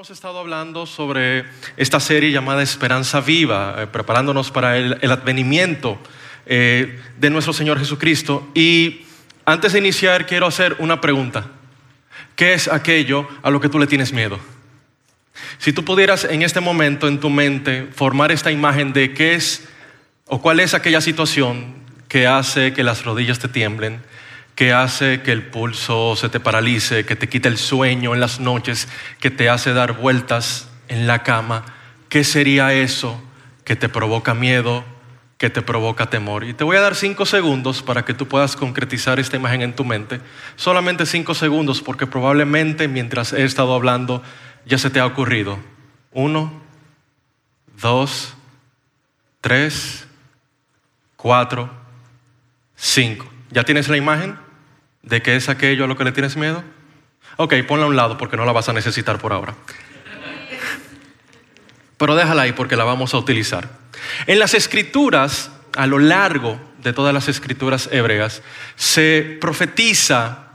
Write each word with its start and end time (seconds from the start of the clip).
hemos 0.00 0.08
estado 0.08 0.38
hablando 0.38 0.86
sobre 0.86 1.44
esta 1.76 2.00
serie 2.00 2.32
llamada 2.32 2.62
Esperanza 2.62 3.20
Viva, 3.20 3.74
eh, 3.76 3.86
preparándonos 3.86 4.50
para 4.50 4.78
el, 4.78 5.10
advenimiento 5.10 5.98
eh, 6.46 6.98
de 7.18 7.28
nuestro 7.28 7.52
Señor 7.52 7.78
Jesucristo. 7.78 8.50
Y 8.54 9.02
antes 9.44 9.74
de 9.74 9.78
iniciar, 9.78 10.24
quiero 10.24 10.46
hacer 10.46 10.74
una 10.78 11.02
pregunta. 11.02 11.48
¿Qué 12.34 12.54
es 12.54 12.66
aquello 12.68 13.28
a 13.42 13.50
lo 13.50 13.60
que 13.60 13.68
tú 13.68 13.78
le 13.78 13.86
tienes 13.86 14.14
miedo? 14.14 14.40
Si 15.58 15.74
tú 15.74 15.84
pudieras 15.84 16.24
en 16.24 16.40
este 16.40 16.60
momento 16.60 17.06
en 17.06 17.20
tu 17.20 17.28
mente 17.28 17.86
formar 17.94 18.32
esta 18.32 18.50
imagen 18.50 18.94
de 18.94 19.12
qué 19.12 19.34
es 19.34 19.68
o 20.24 20.40
cuál 20.40 20.60
es 20.60 20.72
aquella 20.72 21.02
situación 21.02 21.74
que 22.08 22.26
hace 22.26 22.72
que 22.72 22.84
las 22.84 23.04
rodillas 23.04 23.38
te 23.38 23.48
tiemblen, 23.48 24.00
que 24.60 24.74
hace 24.74 25.22
que 25.22 25.32
el 25.32 25.46
pulso 25.46 26.16
se 26.16 26.28
te 26.28 26.38
paralice, 26.38 27.06
que 27.06 27.16
te 27.16 27.30
quita 27.30 27.48
el 27.48 27.56
sueño 27.56 28.12
en 28.12 28.20
las 28.20 28.40
noches, 28.40 28.88
que 29.18 29.30
te 29.30 29.48
hace 29.48 29.72
dar 29.72 29.94
vueltas 29.94 30.68
en 30.88 31.06
la 31.06 31.22
cama. 31.22 31.64
¿Qué 32.10 32.24
sería 32.24 32.74
eso 32.74 33.22
que 33.64 33.74
te 33.74 33.88
provoca 33.88 34.34
miedo, 34.34 34.84
que 35.38 35.48
te 35.48 35.62
provoca 35.62 36.10
temor? 36.10 36.44
Y 36.44 36.52
te 36.52 36.64
voy 36.64 36.76
a 36.76 36.82
dar 36.82 36.94
cinco 36.94 37.24
segundos 37.24 37.82
para 37.82 38.04
que 38.04 38.12
tú 38.12 38.28
puedas 38.28 38.54
concretizar 38.54 39.18
esta 39.18 39.38
imagen 39.38 39.62
en 39.62 39.74
tu 39.74 39.82
mente. 39.82 40.20
Solamente 40.56 41.06
cinco 41.06 41.32
segundos 41.32 41.80
porque 41.80 42.06
probablemente 42.06 42.86
mientras 42.86 43.32
he 43.32 43.44
estado 43.44 43.72
hablando 43.72 44.22
ya 44.66 44.76
se 44.76 44.90
te 44.90 45.00
ha 45.00 45.06
ocurrido. 45.06 45.58
Uno, 46.12 46.52
dos, 47.80 48.34
tres, 49.40 50.06
cuatro, 51.16 51.70
cinco. 52.76 53.26
¿Ya 53.52 53.64
tienes 53.64 53.88
la 53.88 53.96
imagen? 53.96 54.49
De 55.02 55.22
qué 55.22 55.36
es 55.36 55.48
aquello 55.48 55.84
a 55.84 55.86
lo 55.86 55.96
que 55.96 56.04
le 56.04 56.12
tienes 56.12 56.36
miedo? 56.36 56.62
Ok, 57.36 57.54
ponla 57.66 57.86
a 57.86 57.88
un 57.88 57.96
lado 57.96 58.18
porque 58.18 58.36
no 58.36 58.44
la 58.44 58.52
vas 58.52 58.68
a 58.68 58.72
necesitar 58.72 59.18
por 59.18 59.32
ahora. 59.32 59.54
Pero 61.96 62.14
déjala 62.14 62.42
ahí 62.42 62.52
porque 62.52 62.76
la 62.76 62.84
vamos 62.84 63.14
a 63.14 63.18
utilizar. 63.18 63.68
En 64.26 64.38
las 64.38 64.54
escrituras, 64.54 65.50
a 65.76 65.86
lo 65.86 65.98
largo 65.98 66.60
de 66.82 66.92
todas 66.92 67.12
las 67.12 67.28
escrituras 67.28 67.88
hebreas, 67.92 68.42
se 68.76 69.38
profetiza 69.40 70.48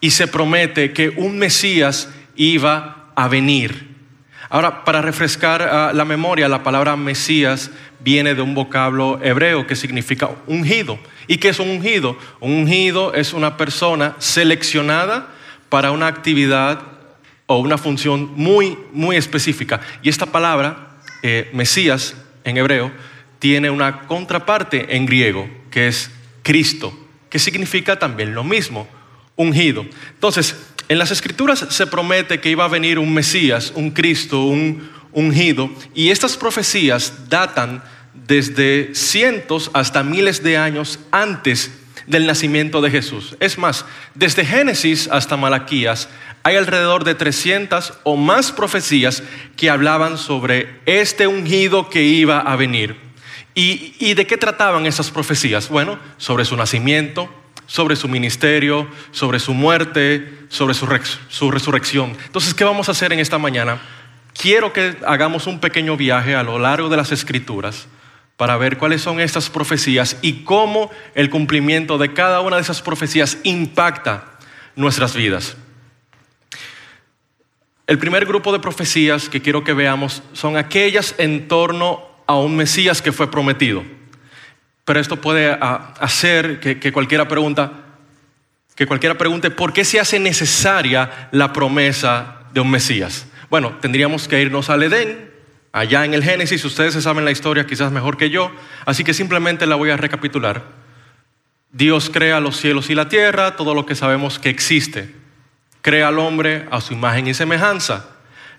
y 0.00 0.10
se 0.10 0.26
promete 0.26 0.92
que 0.92 1.10
un 1.10 1.38
Mesías 1.38 2.08
iba 2.36 3.12
a 3.14 3.28
venir. 3.28 3.89
Ahora, 4.50 4.84
para 4.84 5.00
refrescar 5.00 5.62
ah, 5.62 5.92
la 5.94 6.04
memoria, 6.04 6.48
la 6.48 6.64
palabra 6.64 6.96
Mesías 6.96 7.70
viene 8.00 8.34
de 8.34 8.42
un 8.42 8.52
vocablo 8.52 9.20
hebreo 9.22 9.64
que 9.68 9.76
significa 9.76 10.28
ungido. 10.48 10.98
¿Y 11.28 11.38
qué 11.38 11.50
es 11.50 11.60
un 11.60 11.70
ungido? 11.70 12.18
Un 12.40 12.52
ungido 12.52 13.14
es 13.14 13.32
una 13.32 13.56
persona 13.56 14.16
seleccionada 14.18 15.28
para 15.68 15.92
una 15.92 16.08
actividad 16.08 16.82
o 17.46 17.58
una 17.58 17.78
función 17.78 18.32
muy, 18.34 18.76
muy 18.92 19.14
específica. 19.14 19.80
Y 20.02 20.08
esta 20.08 20.26
palabra, 20.26 20.96
eh, 21.22 21.48
Mesías 21.52 22.16
en 22.42 22.56
hebreo, 22.56 22.90
tiene 23.38 23.70
una 23.70 24.00
contraparte 24.00 24.96
en 24.96 25.06
griego, 25.06 25.48
que 25.70 25.86
es 25.86 26.10
Cristo, 26.42 26.92
que 27.28 27.38
significa 27.38 28.00
también 28.00 28.34
lo 28.34 28.42
mismo, 28.42 28.88
ungido. 29.36 29.86
Entonces, 30.14 30.69
en 30.90 30.98
las 30.98 31.12
escrituras 31.12 31.64
se 31.68 31.86
promete 31.86 32.40
que 32.40 32.50
iba 32.50 32.64
a 32.64 32.68
venir 32.68 32.98
un 32.98 33.14
Mesías, 33.14 33.72
un 33.76 33.92
Cristo, 33.92 34.46
un 34.46 34.90
ungido, 35.12 35.70
y 35.94 36.10
estas 36.10 36.36
profecías 36.36 37.28
datan 37.28 37.80
desde 38.12 38.92
cientos 38.92 39.70
hasta 39.72 40.02
miles 40.02 40.42
de 40.42 40.56
años 40.56 40.98
antes 41.12 41.70
del 42.08 42.26
nacimiento 42.26 42.80
de 42.80 42.90
Jesús. 42.90 43.36
Es 43.38 43.56
más, 43.56 43.84
desde 44.16 44.44
Génesis 44.44 45.08
hasta 45.12 45.36
Malaquías 45.36 46.08
hay 46.42 46.56
alrededor 46.56 47.04
de 47.04 47.14
300 47.14 47.92
o 48.02 48.16
más 48.16 48.50
profecías 48.50 49.22
que 49.56 49.70
hablaban 49.70 50.18
sobre 50.18 50.80
este 50.86 51.28
ungido 51.28 51.88
que 51.88 52.02
iba 52.02 52.40
a 52.40 52.56
venir. 52.56 52.96
¿Y, 53.54 53.94
y 54.00 54.14
de 54.14 54.26
qué 54.26 54.36
trataban 54.36 54.86
esas 54.86 55.12
profecías? 55.12 55.68
Bueno, 55.68 56.00
sobre 56.16 56.44
su 56.44 56.56
nacimiento, 56.56 57.32
sobre 57.70 57.94
su 57.94 58.08
ministerio, 58.08 58.88
sobre 59.12 59.38
su 59.38 59.54
muerte, 59.54 60.38
sobre 60.48 60.74
su, 60.74 60.88
su, 61.28 61.52
resurrección. 61.52 62.16
Entonces, 62.26 62.52
¿qué 62.52 62.64
vamos 62.64 62.88
a 62.88 62.92
hacer 62.92 63.12
en 63.12 63.20
esta 63.20 63.38
mañana? 63.38 63.80
Quiero 64.36 64.72
que 64.72 64.96
hagamos 65.06 65.46
un 65.46 65.60
pequeño 65.60 65.96
viaje 65.96 66.34
a 66.34 66.42
lo 66.42 66.58
largo 66.58 66.88
de 66.88 66.96
las 66.96 67.12
escrituras 67.12 67.86
para 68.36 68.56
ver 68.56 68.76
cuáles 68.76 69.02
son 69.02 69.20
estas 69.20 69.50
profecías 69.50 70.16
y 70.20 70.42
cómo 70.42 70.90
el 71.14 71.30
cumplimiento 71.30 71.96
de 71.96 72.12
cada 72.12 72.40
una 72.40 72.56
de 72.56 72.62
esas 72.62 72.82
profecías 72.82 73.38
impacta 73.44 74.24
nuestras 74.74 75.14
vidas. 75.14 75.56
El 77.86 77.98
primer 77.98 78.26
grupo 78.26 78.52
de 78.52 78.58
profecías 78.58 79.28
que 79.28 79.42
quiero 79.42 79.62
que 79.62 79.74
veamos 79.74 80.24
son 80.32 80.56
aquellas 80.56 81.14
en 81.18 81.46
torno 81.46 82.02
a 82.26 82.36
un 82.36 82.56
Mesías 82.56 83.00
que 83.00 83.12
fue 83.12 83.30
prometido. 83.30 83.84
Pero 84.84 85.00
esto 85.00 85.20
puede 85.20 85.50
ah, 85.60 85.94
hacer 86.00 86.60
que, 86.60 86.92
cualquiera 86.92 87.28
pregunta, 87.28 87.72
que 88.74 88.86
cualquiera 88.86 89.16
pregunte 89.16 89.50
por 89.50 89.72
qué 89.72 89.84
se 89.84 90.00
hace 90.00 90.18
necesaria 90.18 91.28
la 91.32 91.52
promesa 91.52 92.42
de 92.52 92.60
un 92.60 92.70
Mesías. 92.70 93.26
Bueno, 93.50 93.76
tendríamos 93.80 94.28
que 94.28 94.40
irnos 94.40 94.70
al 94.70 94.82
Edén, 94.82 95.30
allá 95.72 96.04
en 96.04 96.14
el 96.14 96.24
Génesis, 96.24 96.64
ustedes 96.64 96.94
saben 96.94 97.24
la 97.24 97.30
historia 97.30 97.66
quizás 97.66 97.92
mejor 97.92 98.16
que 98.16 98.30
yo, 98.30 98.52
así 98.86 99.04
que 99.04 99.14
simplemente 99.14 99.66
la 99.66 99.76
voy 99.76 99.90
a 99.90 99.96
recapitular. 99.96 100.64
Dios 101.72 102.10
crea 102.10 102.40
los 102.40 102.56
cielos 102.56 102.90
y 102.90 102.94
la 102.94 103.08
tierra, 103.08 103.56
todo 103.56 103.74
lo 103.74 103.86
que 103.86 103.94
sabemos 103.94 104.38
que 104.38 104.50
existe. 104.50 105.14
Crea 105.82 106.08
al 106.08 106.18
hombre 106.18 106.66
a 106.70 106.80
su 106.80 106.94
imagen 106.94 107.28
y 107.28 107.34
semejanza. 107.34 108.08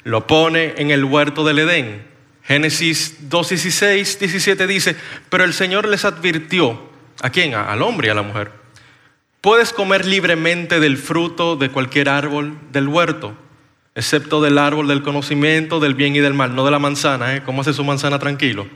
Lo 0.04 0.28
pone 0.28 0.76
en 0.78 0.92
el 0.92 1.04
huerto 1.04 1.44
del 1.44 1.60
Edén. 1.60 2.11
Génesis 2.52 3.30
2, 3.30 3.50
16, 3.50 4.20
17 4.20 4.68
dice, 4.68 4.96
pero 5.30 5.44
el 5.44 5.54
Señor 5.54 5.88
les 5.88 6.06
advirtió, 6.06 6.82
¿a 7.22 7.30
quién? 7.30 7.54
Al 7.54 7.82
hombre 7.82 8.08
y 8.08 8.12
a 8.12 8.14
la 8.14 8.24
mujer. 8.24 8.52
Puedes 9.40 9.72
comer 9.74 10.06
libremente 10.06 10.80
del 10.80 10.98
fruto 10.98 11.56
de 11.56 11.70
cualquier 11.70 12.10
árbol 12.10 12.58
del 12.72 12.88
huerto 12.88 13.38
excepto 13.96 14.42
del 14.42 14.58
árbol 14.58 14.88
del 14.88 15.02
conocimiento 15.02 15.80
del 15.80 15.96
bien 15.96 16.16
y 16.16 16.20
del 16.20 16.34
mal, 16.34 16.56
no 16.56 16.64
de 16.64 16.72
la 16.72 16.80
manzana, 16.80 17.36
¿eh? 17.36 17.44
¿Cómo 17.44 17.62
hace 17.62 17.74
su 17.74 17.84
manzana 17.84 18.20
tranquilo? 18.20 18.68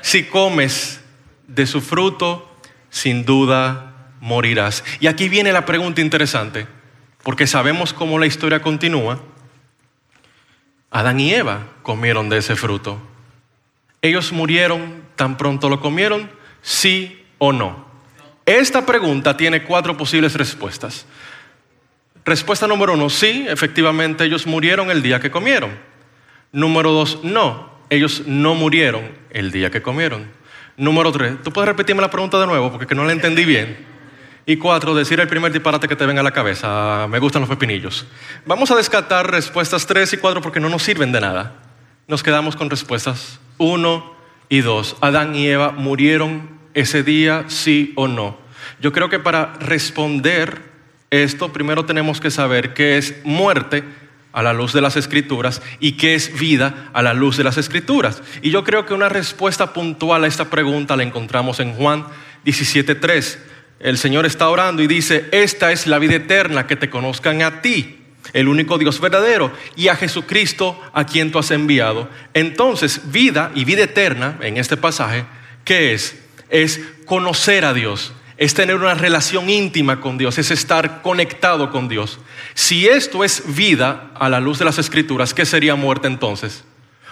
Si 0.00 0.24
comes 0.24 1.00
de 1.46 1.66
su 1.66 1.80
fruto, 1.80 2.50
sin 2.90 3.24
duda 3.24 4.12
morirás. 4.20 4.84
Y 5.00 5.06
aquí 5.06 5.28
viene 5.28 5.52
la 5.52 5.66
pregunta 5.66 6.00
interesante, 6.00 6.66
porque 7.22 7.46
sabemos 7.46 7.92
cómo 7.92 8.18
la 8.18 8.26
historia 8.26 8.62
continúa. 8.62 9.20
Adán 10.90 11.20
y 11.20 11.32
Eva 11.32 11.66
comieron 11.82 12.28
de 12.28 12.38
ese 12.38 12.56
fruto. 12.56 12.98
¿Ellos 14.00 14.32
murieron 14.32 15.02
tan 15.16 15.36
pronto 15.36 15.68
lo 15.68 15.80
comieron? 15.80 16.30
¿Sí 16.62 17.24
o 17.38 17.52
no? 17.52 17.86
Esta 18.46 18.86
pregunta 18.86 19.36
tiene 19.36 19.64
cuatro 19.64 19.96
posibles 19.96 20.34
respuestas. 20.34 21.06
Respuesta 22.24 22.66
número 22.66 22.94
uno, 22.94 23.10
sí, 23.10 23.46
efectivamente 23.48 24.24
ellos 24.24 24.46
murieron 24.46 24.90
el 24.90 25.02
día 25.02 25.20
que 25.20 25.30
comieron. 25.30 25.70
Número 26.52 26.92
dos, 26.92 27.20
no, 27.24 27.70
ellos 27.90 28.22
no 28.26 28.54
murieron 28.54 29.10
el 29.30 29.50
día 29.50 29.70
que 29.70 29.82
comieron. 29.82 30.30
Número 30.76 31.10
tres, 31.12 31.42
tú 31.42 31.52
puedes 31.52 31.68
repetirme 31.68 32.00
la 32.00 32.10
pregunta 32.10 32.38
de 32.40 32.46
nuevo 32.46 32.70
porque 32.70 32.94
no 32.94 33.04
la 33.04 33.12
entendí 33.12 33.44
bien. 33.44 33.84
Y 34.48 34.56
cuatro, 34.56 34.94
decir 34.94 35.20
el 35.20 35.28
primer 35.28 35.52
disparate 35.52 35.88
que 35.88 35.94
te 35.94 36.06
venga 36.06 36.22
a 36.22 36.24
la 36.24 36.30
cabeza. 36.30 37.06
Me 37.10 37.18
gustan 37.18 37.42
los 37.42 37.50
pepinillos. 37.50 38.06
Vamos 38.46 38.70
a 38.70 38.76
descartar 38.76 39.30
respuestas 39.30 39.86
tres 39.86 40.14
y 40.14 40.16
cuatro 40.16 40.40
porque 40.40 40.58
no 40.58 40.70
nos 40.70 40.82
sirven 40.82 41.12
de 41.12 41.20
nada. 41.20 41.52
Nos 42.06 42.22
quedamos 42.22 42.56
con 42.56 42.70
respuestas 42.70 43.40
uno 43.58 44.14
y 44.48 44.62
dos. 44.62 44.96
Adán 45.02 45.36
y 45.36 45.48
Eva 45.48 45.72
murieron 45.72 46.48
ese 46.72 47.02
día, 47.02 47.44
sí 47.48 47.92
o 47.94 48.08
no. 48.08 48.38
Yo 48.80 48.90
creo 48.90 49.10
que 49.10 49.18
para 49.18 49.52
responder 49.60 50.62
esto 51.10 51.52
primero 51.52 51.84
tenemos 51.84 52.18
que 52.18 52.30
saber 52.30 52.72
qué 52.72 52.96
es 52.96 53.16
muerte 53.24 53.84
a 54.32 54.42
la 54.42 54.54
luz 54.54 54.72
de 54.72 54.80
las 54.80 54.96
escrituras 54.96 55.60
y 55.78 55.98
qué 55.98 56.14
es 56.14 56.38
vida 56.38 56.88
a 56.94 57.02
la 57.02 57.12
luz 57.12 57.36
de 57.36 57.44
las 57.44 57.58
escrituras. 57.58 58.22
Y 58.40 58.48
yo 58.48 58.64
creo 58.64 58.86
que 58.86 58.94
una 58.94 59.10
respuesta 59.10 59.74
puntual 59.74 60.24
a 60.24 60.26
esta 60.26 60.46
pregunta 60.46 60.96
la 60.96 61.02
encontramos 61.02 61.60
en 61.60 61.74
Juan 61.74 62.06
17.3. 62.46 63.40
El 63.80 63.96
Señor 63.98 64.26
está 64.26 64.48
orando 64.48 64.82
y 64.82 64.86
dice, 64.86 65.28
esta 65.30 65.70
es 65.72 65.86
la 65.86 65.98
vida 65.98 66.16
eterna, 66.16 66.66
que 66.66 66.76
te 66.76 66.90
conozcan 66.90 67.42
a 67.42 67.62
ti, 67.62 67.98
el 68.32 68.48
único 68.48 68.76
Dios 68.76 69.00
verdadero, 69.00 69.52
y 69.76 69.88
a 69.88 69.96
Jesucristo 69.96 70.80
a 70.92 71.04
quien 71.06 71.30
tú 71.30 71.38
has 71.38 71.50
enviado. 71.50 72.08
Entonces, 72.34 73.12
vida 73.12 73.52
y 73.54 73.64
vida 73.64 73.84
eterna, 73.84 74.38
en 74.40 74.56
este 74.56 74.76
pasaje, 74.76 75.24
¿qué 75.64 75.94
es? 75.94 76.16
Es 76.48 76.80
conocer 77.04 77.64
a 77.64 77.72
Dios, 77.72 78.12
es 78.36 78.54
tener 78.54 78.76
una 78.76 78.94
relación 78.94 79.48
íntima 79.48 80.00
con 80.00 80.18
Dios, 80.18 80.38
es 80.38 80.50
estar 80.50 81.02
conectado 81.02 81.70
con 81.70 81.88
Dios. 81.88 82.18
Si 82.54 82.88
esto 82.88 83.22
es 83.22 83.54
vida 83.54 84.10
a 84.14 84.28
la 84.28 84.40
luz 84.40 84.58
de 84.58 84.64
las 84.64 84.78
escrituras, 84.78 85.34
¿qué 85.34 85.44
sería 85.44 85.76
muerte 85.76 86.08
entonces? 86.08 86.64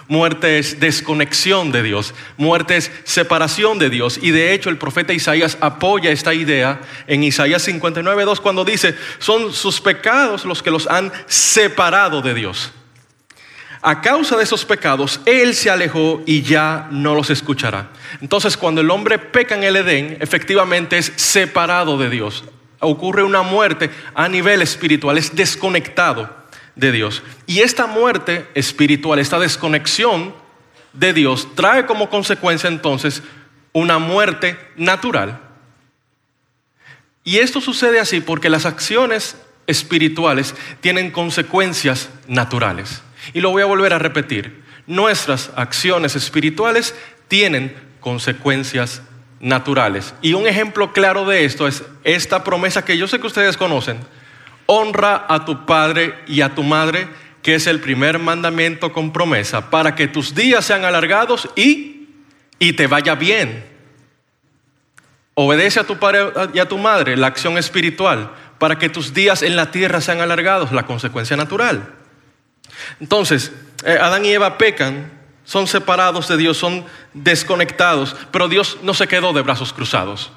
Muerte 0.09 0.57
es 0.57 0.79
desconexión 0.79 1.73
de 1.73 1.83
Dios, 1.83 2.13
muerte 2.37 2.77
es 2.77 2.89
separación 3.03 3.77
de 3.77 3.89
Dios. 3.89 4.17
Y 4.21 4.31
de 4.31 4.53
hecho 4.53 4.69
el 4.69 4.77
profeta 4.77 5.11
Isaías 5.11 5.57
apoya 5.59 6.11
esta 6.11 6.33
idea 6.33 6.79
en 7.07 7.23
Isaías 7.23 7.67
59.2 7.67 8.39
cuando 8.39 8.63
dice, 8.63 8.95
son 9.19 9.53
sus 9.53 9.81
pecados 9.81 10.45
los 10.45 10.63
que 10.63 10.71
los 10.71 10.87
han 10.87 11.11
separado 11.25 12.21
de 12.21 12.33
Dios. 12.33 12.71
A 13.81 14.01
causa 14.01 14.37
de 14.37 14.43
esos 14.43 14.65
pecados, 14.65 15.19
Él 15.25 15.53
se 15.53 15.69
alejó 15.69 16.21
y 16.25 16.41
ya 16.41 16.87
no 16.89 17.13
los 17.13 17.29
escuchará. 17.29 17.89
Entonces, 18.21 18.57
cuando 18.57 18.81
el 18.81 18.89
hombre 18.89 19.19
peca 19.19 19.55
en 19.55 19.63
el 19.63 19.75
Edén, 19.75 20.17
efectivamente 20.19 20.97
es 20.97 21.11
separado 21.15 21.97
de 21.97 22.09
Dios. 22.09 22.43
Ocurre 22.79 23.23
una 23.23 23.43
muerte 23.43 23.89
a 24.15 24.27
nivel 24.27 24.61
espiritual, 24.61 25.17
es 25.17 25.35
desconectado 25.35 26.36
de 26.77 26.91
Dios. 26.91 27.23
Y 27.45 27.59
esta 27.59 27.87
muerte 27.87 28.47
espiritual, 28.53 29.19
esta 29.19 29.39
desconexión 29.39 30.33
de 30.93 31.13
Dios, 31.13 31.49
trae 31.55 31.85
como 31.85 32.09
consecuencia 32.09 32.69
entonces 32.69 33.21
una 33.73 33.99
muerte 33.99 34.57
natural. 34.77 35.41
Y 37.23 37.39
esto 37.39 37.59
sucede 37.59 37.99
así 37.99 38.21
porque 38.21 38.49
las 38.49 38.65
acciones 38.65 39.35
espirituales 39.65 40.55
tienen 40.79 41.11
consecuencias 41.11 42.09
naturales. 42.27 43.01
Y 43.33 43.41
lo 43.41 43.51
voy 43.51 43.63
a 43.63 43.65
volver 43.65 43.93
a 43.93 43.99
repetir. 43.99 44.63
Nuestras 44.85 45.51
acciones 45.55 46.15
espirituales 46.15 46.95
tienen 47.27 47.75
consecuencias 47.99 49.01
naturales. 49.39 50.13
Y 50.21 50.33
un 50.33 50.47
ejemplo 50.47 50.93
claro 50.93 51.25
de 51.25 51.43
esto 51.43 51.67
es 51.67 51.83
esta 52.03 52.43
promesa 52.43 52.85
que 52.85 52.97
yo 52.97 53.07
sé 53.07 53.19
que 53.19 53.27
ustedes 53.27 53.57
conocen. 53.57 53.99
Honra 54.67 55.25
a 55.27 55.45
tu 55.45 55.65
padre 55.65 56.13
y 56.27 56.41
a 56.41 56.53
tu 56.53 56.61
madre, 56.61 57.07
que 57.41 57.55
es 57.55 57.65
el 57.65 57.79
primer 57.79 58.19
mandamiento 58.19 58.93
con 58.93 59.11
promesa, 59.11 59.69
para 59.69 59.95
que 59.95 60.07
tus 60.07 60.35
días 60.35 60.65
sean 60.65 60.85
alargados 60.85 61.49
y, 61.55 62.09
y 62.59 62.73
te 62.73 62.87
vaya 62.87 63.15
bien. 63.15 63.65
Obedece 65.33 65.79
a 65.79 65.83
tu 65.85 65.97
padre 65.97 66.31
y 66.53 66.59
a 66.59 66.67
tu 66.67 66.77
madre, 66.77 67.17
la 67.17 67.27
acción 67.27 67.57
espiritual, 67.57 68.31
para 68.59 68.77
que 68.77 68.89
tus 68.89 69.13
días 69.13 69.41
en 69.41 69.55
la 69.55 69.71
tierra 69.71 70.01
sean 70.01 70.19
alargados, 70.21 70.71
la 70.71 70.85
consecuencia 70.85 71.37
natural. 71.37 71.93
Entonces, 72.99 73.51
eh, 73.85 73.97
Adán 74.01 74.25
y 74.25 74.31
Eva 74.31 74.57
pecan, 74.57 75.11
son 75.47 75.67
separados 75.67 76.27
de 76.27 76.35
Dios, 76.35 76.57
son 76.57 76.85
desconectados, 77.13 78.15
pero 78.31 78.49
Dios 78.49 78.79
no 78.83 78.93
se 78.93 79.07
quedó 79.07 79.31
de 79.31 79.41
brazos 79.41 79.71
cruzados. 79.71 80.31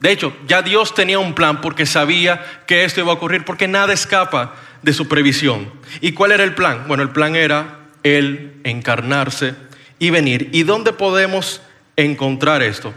De 0.00 0.12
hecho, 0.12 0.36
ya 0.46 0.62
Dios 0.62 0.94
tenía 0.94 1.18
un 1.18 1.34
plan 1.34 1.60
porque 1.60 1.84
sabía 1.84 2.62
que 2.66 2.84
esto 2.84 3.00
iba 3.00 3.10
a 3.10 3.16
ocurrir, 3.16 3.44
porque 3.44 3.66
nada 3.66 3.92
escapa 3.92 4.54
de 4.82 4.92
su 4.92 5.08
previsión. 5.08 5.72
¿Y 6.00 6.12
cuál 6.12 6.32
era 6.32 6.44
el 6.44 6.54
plan? 6.54 6.84
Bueno, 6.86 7.02
el 7.02 7.10
plan 7.10 7.34
era 7.34 7.80
Él 8.04 8.60
encarnarse 8.62 9.54
y 9.98 10.10
venir. 10.10 10.50
¿Y 10.52 10.62
dónde 10.62 10.92
podemos 10.92 11.62
encontrar 11.96 12.62
esto? 12.62 12.94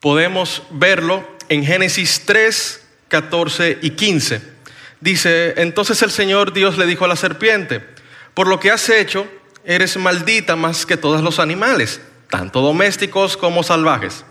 Podemos 0.00 0.62
verlo 0.70 1.28
en 1.50 1.64
Génesis 1.64 2.22
3, 2.24 2.86
14 3.08 3.78
y 3.82 3.90
15. 3.90 4.54
Dice, 5.00 5.54
entonces 5.58 6.00
el 6.02 6.10
Señor 6.10 6.54
Dios 6.54 6.78
le 6.78 6.86
dijo 6.86 7.04
a 7.04 7.08
la 7.08 7.16
serpiente, 7.16 7.84
por 8.32 8.46
lo 8.46 8.58
que 8.58 8.70
has 8.70 8.88
hecho, 8.88 9.26
eres 9.64 9.98
maldita 9.98 10.56
más 10.56 10.86
que 10.86 10.96
todos 10.96 11.22
los 11.22 11.38
animales, 11.38 12.00
tanto 12.30 12.62
domésticos 12.62 13.36
como 13.36 13.62
salvajes. 13.62 14.24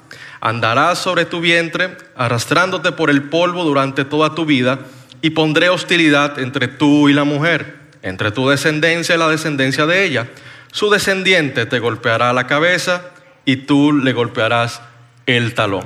Andarás 0.45 0.99
sobre 0.99 1.23
tu 1.23 1.39
vientre, 1.39 1.95
arrastrándote 2.17 2.91
por 2.91 3.09
el 3.09 3.23
polvo 3.29 3.63
durante 3.63 4.03
toda 4.03 4.35
tu 4.35 4.45
vida, 4.45 4.79
y 5.21 5.29
pondré 5.29 5.69
hostilidad 5.69 6.37
entre 6.37 6.67
tú 6.67 7.07
y 7.07 7.13
la 7.13 7.23
mujer, 7.23 7.77
entre 8.01 8.29
tu 8.29 8.49
descendencia 8.49 9.15
y 9.15 9.17
la 9.17 9.29
descendencia 9.29 9.85
de 9.85 10.03
ella. 10.03 10.27
Su 10.73 10.89
descendiente 10.89 11.65
te 11.65 11.79
golpeará 11.79 12.33
la 12.33 12.45
cabeza 12.45 13.05
y 13.45 13.55
tú 13.55 13.93
le 13.93 14.11
golpearás 14.11 14.81
el 15.27 15.53
talón. 15.53 15.85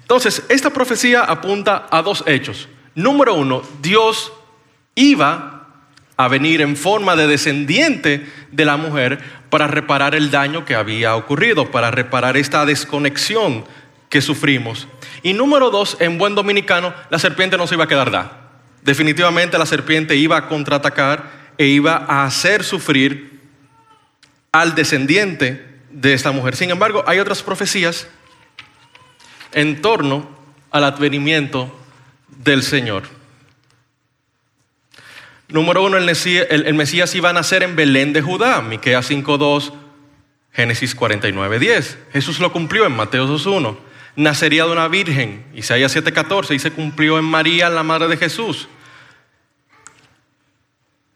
Entonces, 0.00 0.42
esta 0.48 0.70
profecía 0.70 1.24
apunta 1.24 1.86
a 1.90 2.00
dos 2.00 2.24
hechos. 2.26 2.66
Número 2.94 3.34
uno, 3.34 3.60
Dios 3.82 4.32
iba 4.94 5.66
a 6.16 6.28
venir 6.28 6.62
en 6.62 6.76
forma 6.76 7.14
de 7.14 7.26
descendiente 7.26 8.26
de 8.52 8.64
la 8.64 8.78
mujer 8.78 9.18
para 9.50 9.66
reparar 9.66 10.14
el 10.14 10.30
daño 10.30 10.64
que 10.64 10.76
había 10.76 11.14
ocurrido, 11.14 11.70
para 11.70 11.90
reparar 11.90 12.38
esta 12.38 12.64
desconexión 12.64 13.66
que 14.08 14.20
sufrimos. 14.20 14.88
Y 15.22 15.32
número 15.32 15.70
dos, 15.70 15.96
en 16.00 16.18
buen 16.18 16.34
dominicano, 16.34 16.94
la 17.10 17.18
serpiente 17.18 17.56
no 17.56 17.66
se 17.66 17.74
iba 17.74 17.84
a 17.84 17.88
quedar 17.88 18.10
da. 18.10 18.50
Definitivamente 18.82 19.58
la 19.58 19.66
serpiente 19.66 20.16
iba 20.16 20.36
a 20.36 20.48
contraatacar 20.48 21.30
e 21.58 21.66
iba 21.66 22.04
a 22.08 22.24
hacer 22.24 22.64
sufrir 22.64 23.40
al 24.52 24.74
descendiente 24.74 25.80
de 25.90 26.14
esta 26.14 26.32
mujer. 26.32 26.56
Sin 26.56 26.70
embargo, 26.70 27.04
hay 27.06 27.18
otras 27.18 27.42
profecías 27.42 28.08
en 29.52 29.82
torno 29.82 30.28
al 30.70 30.84
advenimiento 30.84 31.74
del 32.28 32.62
Señor. 32.62 33.04
Número 35.48 35.82
uno, 35.82 35.96
el 35.96 36.74
Mesías, 36.74 37.14
iba 37.14 37.30
a 37.30 37.32
nacer 37.32 37.62
en 37.62 37.74
Belén 37.74 38.12
de 38.12 38.20
Judá, 38.20 38.60
Miqueas 38.60 39.10
5.2, 39.10 39.72
Génesis 40.52 40.94
49.10. 40.94 41.96
Jesús 42.12 42.38
lo 42.38 42.52
cumplió 42.52 42.84
en 42.84 42.94
Mateo 42.94 43.26
2.1. 43.26 43.87
Nacería 44.18 44.64
de 44.64 44.72
una 44.72 44.88
virgen, 44.88 45.44
Isaías 45.54 45.96
7.14, 45.96 46.54
y 46.54 46.58
se 46.58 46.72
cumplió 46.72 47.18
en 47.18 47.24
María, 47.24 47.70
la 47.70 47.82
madre 47.82 48.08
de 48.08 48.16
Jesús. 48.16 48.68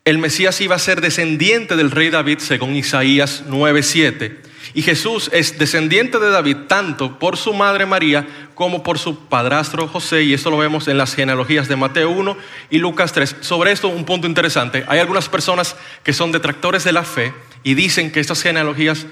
El 0.05 0.19
Mesías 0.19 0.61
iba 0.61 0.77
a 0.77 0.79
ser 0.79 1.01
descendiente 1.01 1.77
del 1.77 1.91
rey 1.91 2.11
David, 2.11 2.39
según 2.39 2.77
Isaías 2.77 3.45
9.7 3.49 4.53
y 4.75 4.83
Jesús 4.83 5.29
es 5.33 5.59
descendiente 5.59 6.19
de 6.19 6.31
David 6.31 6.57
tanto 6.67 7.19
por 7.19 7.37
su 7.37 7.53
madre 7.53 7.85
María 7.85 8.27
como 8.55 8.83
por 8.83 8.99
su 8.99 9.27
padrastro 9.27 9.87
José. 9.87 10.23
Y 10.23 10.35
esto 10.35 10.51
lo 10.51 10.57
vemos 10.57 10.89
en 10.89 10.99
las 10.99 11.15
genealogías 11.15 11.69
de 11.69 11.77
Mateo 11.77 12.11
1 12.11 12.37
y 12.71 12.79
Lucas 12.79 13.13
3. 13.13 13.37
Sobre 13.41 13.73
esto 13.73 13.89
un 13.89 14.05
punto 14.05 14.27
interesante. 14.27 14.85
Hay 14.89 14.99
algunas 14.99 15.29
personas 15.29 15.77
que 16.03 16.13
son 16.13 16.33
detractores 16.33 16.85
de 16.85 16.93
la 16.93 17.05
fe 17.05 17.35
y 17.63 17.75
dicen 17.75 18.11
que 18.11 18.21
estas 18.21 18.43
genealogías 18.43 19.07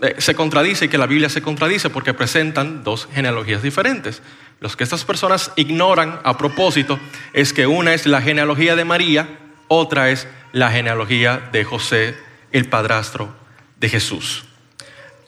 eh, 0.00 0.14
se 0.18 0.34
contradicen 0.34 0.86
y 0.86 0.90
que 0.90 0.98
la 0.98 1.06
Biblia 1.06 1.28
se 1.28 1.42
contradice 1.42 1.90
porque 1.90 2.14
presentan 2.14 2.84
dos 2.84 3.08
genealogías 3.12 3.62
diferentes. 3.62 4.22
Los 4.60 4.76
que 4.76 4.84
estas 4.84 5.04
personas 5.04 5.52
ignoran 5.56 6.20
a 6.24 6.38
propósito 6.38 6.98
es 7.32 7.52
que 7.52 7.66
una 7.66 7.94
es 7.94 8.06
la 8.06 8.22
genealogía 8.22 8.76
de 8.76 8.84
María, 8.84 9.38
otra 9.68 10.10
es 10.10 10.26
la 10.52 10.70
genealogía 10.70 11.48
de 11.52 11.64
José, 11.64 12.16
el 12.52 12.68
padrastro 12.68 13.34
de 13.78 13.88
Jesús 13.88 14.44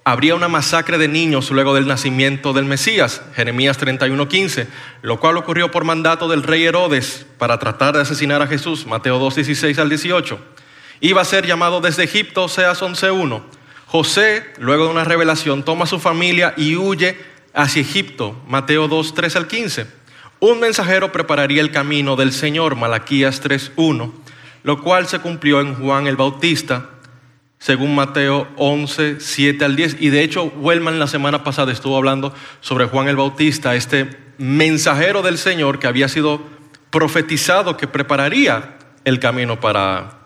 habría 0.06 0.36
una 0.36 0.46
masacre 0.46 0.98
de 0.98 1.08
niños 1.08 1.50
luego 1.50 1.74
del 1.74 1.88
nacimiento 1.88 2.52
del 2.52 2.64
Mesías, 2.64 3.22
Jeremías 3.34 3.76
31:15, 3.76 4.68
lo 5.02 5.18
cual 5.18 5.36
ocurrió 5.36 5.72
por 5.72 5.82
mandato 5.82 6.28
del 6.28 6.44
rey 6.44 6.64
Herodes 6.64 7.26
para 7.38 7.58
tratar 7.58 7.96
de 7.96 8.02
asesinar 8.02 8.40
a 8.40 8.46
Jesús, 8.46 8.87
Mateo 8.87 9.18
2:16 9.18 9.80
al 9.80 9.88
18. 9.88 10.38
Iba 11.00 11.23
a 11.23 11.25
ser 11.25 11.44
llamado 11.44 11.80
desde 11.80 12.04
Egipto, 12.04 12.44
Oseas 12.44 12.82
11:1. 12.82 13.42
José, 13.87 14.45
luego 14.59 14.85
de 14.85 14.90
una 14.90 15.05
revelación, 15.05 15.64
toma 15.64 15.85
a 15.85 15.88
su 15.88 16.00
familia 16.00 16.55
y 16.57 16.76
huye 16.76 17.16
hacia 17.55 17.83
Egipto, 17.83 18.37
Mateo 18.49 18.88
2:3 18.88 19.37
al 19.37 19.47
15. 19.47 19.87
Un 20.40 20.61
mensajero 20.61 21.12
prepararía 21.12 21.62
el 21.62 21.71
camino 21.71 22.16
del 22.16 22.33
Señor, 22.33 22.75
Malaquías 22.76 23.40
3:1, 23.40 24.12
lo 24.64 24.83
cual 24.83 25.07
se 25.07 25.21
cumplió 25.21 25.61
en 25.61 25.75
Juan 25.76 26.07
el 26.07 26.16
Bautista, 26.16 26.90
según 27.59 27.95
Mateo 27.95 28.49
11, 28.57 29.21
7 29.21 29.64
al 29.64 29.76
10. 29.76 29.97
Y 30.00 30.11
de 30.11 30.23
hecho, 30.23 30.45
Wellman 30.45 30.99
la 30.99 31.07
semana 31.07 31.45
pasada 31.45 31.73
estuvo 31.73 31.97
hablando 31.97 32.35
sobre 32.61 32.87
Juan 32.87 33.09
el 33.09 33.16
Bautista, 33.16 33.75
este 33.75 34.11
mensajero 34.37 35.23
del 35.23 35.38
Señor 35.38 35.78
que 35.78 35.87
había 35.87 36.09
sido 36.09 36.43
profetizado 36.90 37.76
que 37.76 37.87
prepararía 37.87 38.76
el 39.05 39.21
camino 39.21 39.61
para, 39.61 40.19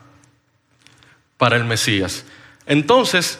para 1.37 1.55
el 1.55 1.63
Mesías. 1.63 2.25
Entonces, 2.65 3.39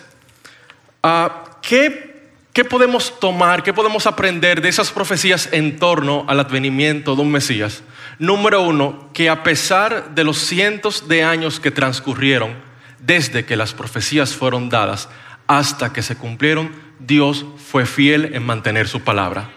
¿qué, 1.62 2.30
¿qué 2.54 2.66
podemos 2.66 3.20
tomar, 3.20 3.64
qué 3.64 3.74
podemos 3.74 4.08
aprender 4.08 4.62
de 4.62 4.70
esas 4.70 4.92
profecías 4.92 5.50
en 5.52 5.78
torno 5.78 6.26
al 6.28 6.40
advenimiento 6.40 7.16
de 7.16 7.22
un 7.22 7.32
Mesías? 7.32 7.84
Número 8.20 8.62
uno, 8.62 9.10
que 9.14 9.30
a 9.30 9.44
pesar 9.44 10.14
de 10.14 10.24
los 10.24 10.38
cientos 10.38 11.08
de 11.08 11.24
años 11.24 11.60
que 11.60 11.72
transcurrieron, 11.72 12.56
desde 13.00 13.46
que 13.46 13.56
las 13.56 13.74
profecías 13.74 14.36
fueron 14.36 14.70
dadas 14.70 15.10
hasta 15.48 15.92
que 15.92 16.04
se 16.04 16.16
cumplieron, 16.16 16.72
Dios 17.00 17.46
fue 17.58 17.86
fiel 17.86 18.36
en 18.36 18.46
mantener 18.46 18.88
su 18.88 19.02
palabra. 19.02 19.50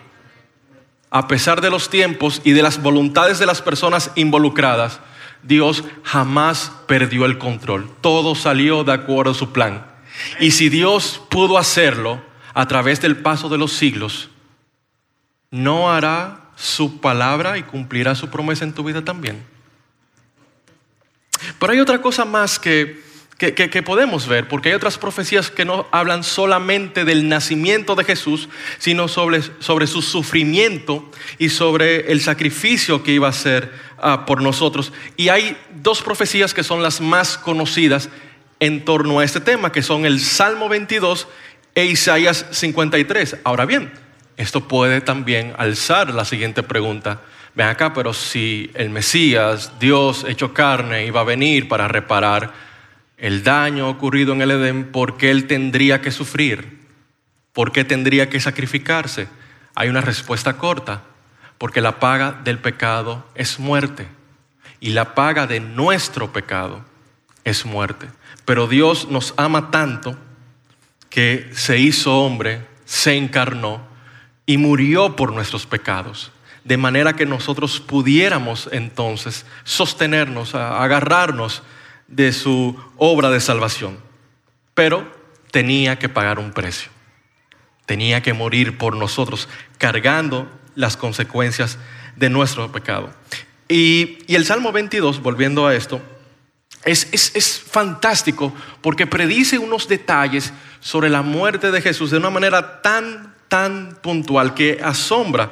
A 1.11 1.29
pesar 1.29 1.61
de 1.61 1.71
los 1.71 1.91
tiempos 1.91 2.41
y 2.43 2.53
de 2.53 2.63
las 2.63 2.83
voluntades 2.83 3.39
de 3.39 3.47
las 3.47 3.63
personas 3.63 4.11
involucradas, 4.17 4.99
Dios 5.43 5.85
jamás 6.03 6.73
perdió 6.89 7.27
el 7.27 7.39
control. 7.39 7.89
Todo 8.01 8.35
salió 8.35 8.83
de 8.83 8.95
acuerdo 8.95 9.33
a 9.33 9.35
su 9.35 9.53
plan. 9.53 9.94
Y 10.41 10.51
si 10.53 10.69
Dios 10.69 11.21
pudo 11.31 11.59
hacerlo 11.59 12.23
a 12.55 12.67
través 12.69 13.01
del 13.01 13.17
paso 13.17 13.49
de 13.49 13.59
los 13.59 13.73
siglos, 13.73 14.31
¿no 15.51 15.93
hará 15.93 16.51
su 16.57 17.01
palabra 17.01 17.59
y 17.59 17.63
cumplirá 17.63 18.15
su 18.15 18.31
promesa 18.31 18.65
en 18.65 18.73
tu 18.73 18.85
vida 18.85 19.05
también? 19.05 19.45
Pero 21.59 21.73
hay 21.73 21.81
otra 21.81 22.01
cosa 22.01 22.25
más 22.25 22.59
que 22.59 23.05
que, 23.53 23.83
podemos 23.83 24.29
ver, 24.29 24.49
porque 24.49 24.69
hay 24.69 24.75
otras 24.75 24.97
profecías 24.97 25.51
que 25.51 25.65
no 25.65 25.87
hablan 25.91 26.23
solamente 26.23 27.05
del 27.05 27.29
nacimiento 27.29 27.95
de 27.95 28.05
Jesús, 28.05 28.49
sino 28.79 29.09
sobre, 29.09 29.43
sobre 29.59 29.87
su 29.87 30.03
sufrimiento 30.03 31.11
y 31.39 31.49
sobre 31.49 32.13
el 32.13 32.21
sacrificio 32.21 33.03
que 33.03 33.13
iba 33.13 33.27
a 33.27 33.31
hacer 33.31 33.73
ah, 33.99 34.25
por 34.25 34.41
nosotros. 34.41 34.93
Y 35.17 35.29
hay 35.29 35.57
dos 35.83 36.01
profecías 36.03 36.55
que 36.55 36.63
son 36.63 36.83
las 36.83 37.01
más 37.01 37.37
conocidas 37.37 38.09
en 38.65 38.85
torno 38.85 39.21
a 39.21 39.25
este 39.25 39.41
tema, 39.41 39.73
que 39.73 39.83
son 39.83 40.07
el 40.07 40.21
Salmo 40.21 40.71
22 40.71 41.29
e 41.75 41.85
Isaías 41.85 42.47
53. 42.51 43.39
Ahora 43.45 43.67
bien, 43.67 43.93
esto 44.39 44.67
puede 44.67 45.03
también 45.03 45.53
alzar 45.59 46.15
la 46.15 46.25
siguiente 46.25 46.63
pregunta. 46.63 47.21
Ven 47.55 47.67
acá, 47.67 47.93
pero 47.93 48.15
si 48.15 48.71
el 48.75 48.89
Mesías, 48.89 49.73
Dios 49.79 50.25
hecho 50.27 50.55
carne, 50.55 51.05
iba 51.05 51.21
a 51.21 51.25
venir 51.25 51.69
para 51.69 51.89
reparar 51.89 52.53
el 53.19 53.45
daño 53.45 53.89
ocurrido 53.89 54.33
en 54.33 54.41
el 54.41 54.51
Edén, 54.51 54.91
¿por 54.91 55.19
qué 55.19 55.31
él 55.31 55.47
tendría 55.47 56.01
que 56.01 56.11
sufrir? 56.11 56.81
¿Por 57.53 57.71
qué 57.71 57.85
tendría 57.85 58.31
que 58.31 58.41
sacrificarse? 58.41 59.29
Hay 59.75 59.89
una 59.89 60.01
respuesta 60.01 60.57
corta, 60.57 61.03
porque 61.59 61.81
la 61.81 62.01
paga 62.01 62.41
del 62.45 62.59
pecado 62.59 63.29
es 63.35 63.59
muerte 63.59 64.09
y 64.81 64.91
la 64.91 65.15
paga 65.15 65.47
de 65.47 65.61
nuestro 65.61 66.33
pecado 66.33 66.83
es 67.45 67.67
muerte. 67.67 68.09
Pero 68.45 68.67
Dios 68.67 69.09
nos 69.09 69.35
ama 69.37 69.71
tanto 69.71 70.17
que 71.11 71.51
se 71.55 71.79
hizo 71.79 72.19
hombre, 72.19 72.67
se 72.85 73.17
encarnó 73.17 73.81
y 74.47 74.59
murió 74.59 75.17
por 75.17 75.33
nuestros 75.33 75.67
pecados, 75.67 76.33
de 76.65 76.77
manera 76.77 77.15
que 77.15 77.27
nosotros 77.27 77.81
pudiéramos 77.81 78.69
entonces 78.73 79.47
sostenernos, 79.65 80.55
agarrarnos 80.55 81.63
de 82.09 82.33
su 82.33 82.79
obra 82.97 83.31
de 83.31 83.41
salvación. 83.41 83.99
Pero 84.75 85.11
tenía 85.51 85.99
que 85.99 86.09
pagar 86.09 86.39
un 86.39 86.53
precio. 86.53 86.91
Tenía 87.87 88.23
que 88.23 88.33
morir 88.33 88.79
por 88.79 88.97
nosotros, 88.97 89.49
cargando 89.79 90.51
las 90.75 90.97
consecuencias 90.97 91.79
de 92.17 92.31
nuestro 92.31 92.73
pecado. 92.73 93.11
Y, 93.69 94.19
el 94.29 94.45
Salmo 94.45 94.73
22, 94.73 95.23
volviendo 95.23 95.67
a 95.67 95.75
esto, 95.75 96.01
es, 96.85 97.09
es, 97.13 97.61
fantástico 97.61 98.53
porque 98.81 99.07
predice 99.07 99.59
unos 99.59 99.89
detalles 99.89 100.53
sobre 100.81 101.09
la 101.09 101.23
muerte 101.23 101.71
de 101.71 101.81
Jesús 101.81 102.11
de 102.11 102.19
una 102.19 102.31
manera 102.31 102.83
tan, 102.83 103.35
tan 103.49 103.99
puntual 104.03 104.55
que 104.55 104.81
asombra 104.83 105.51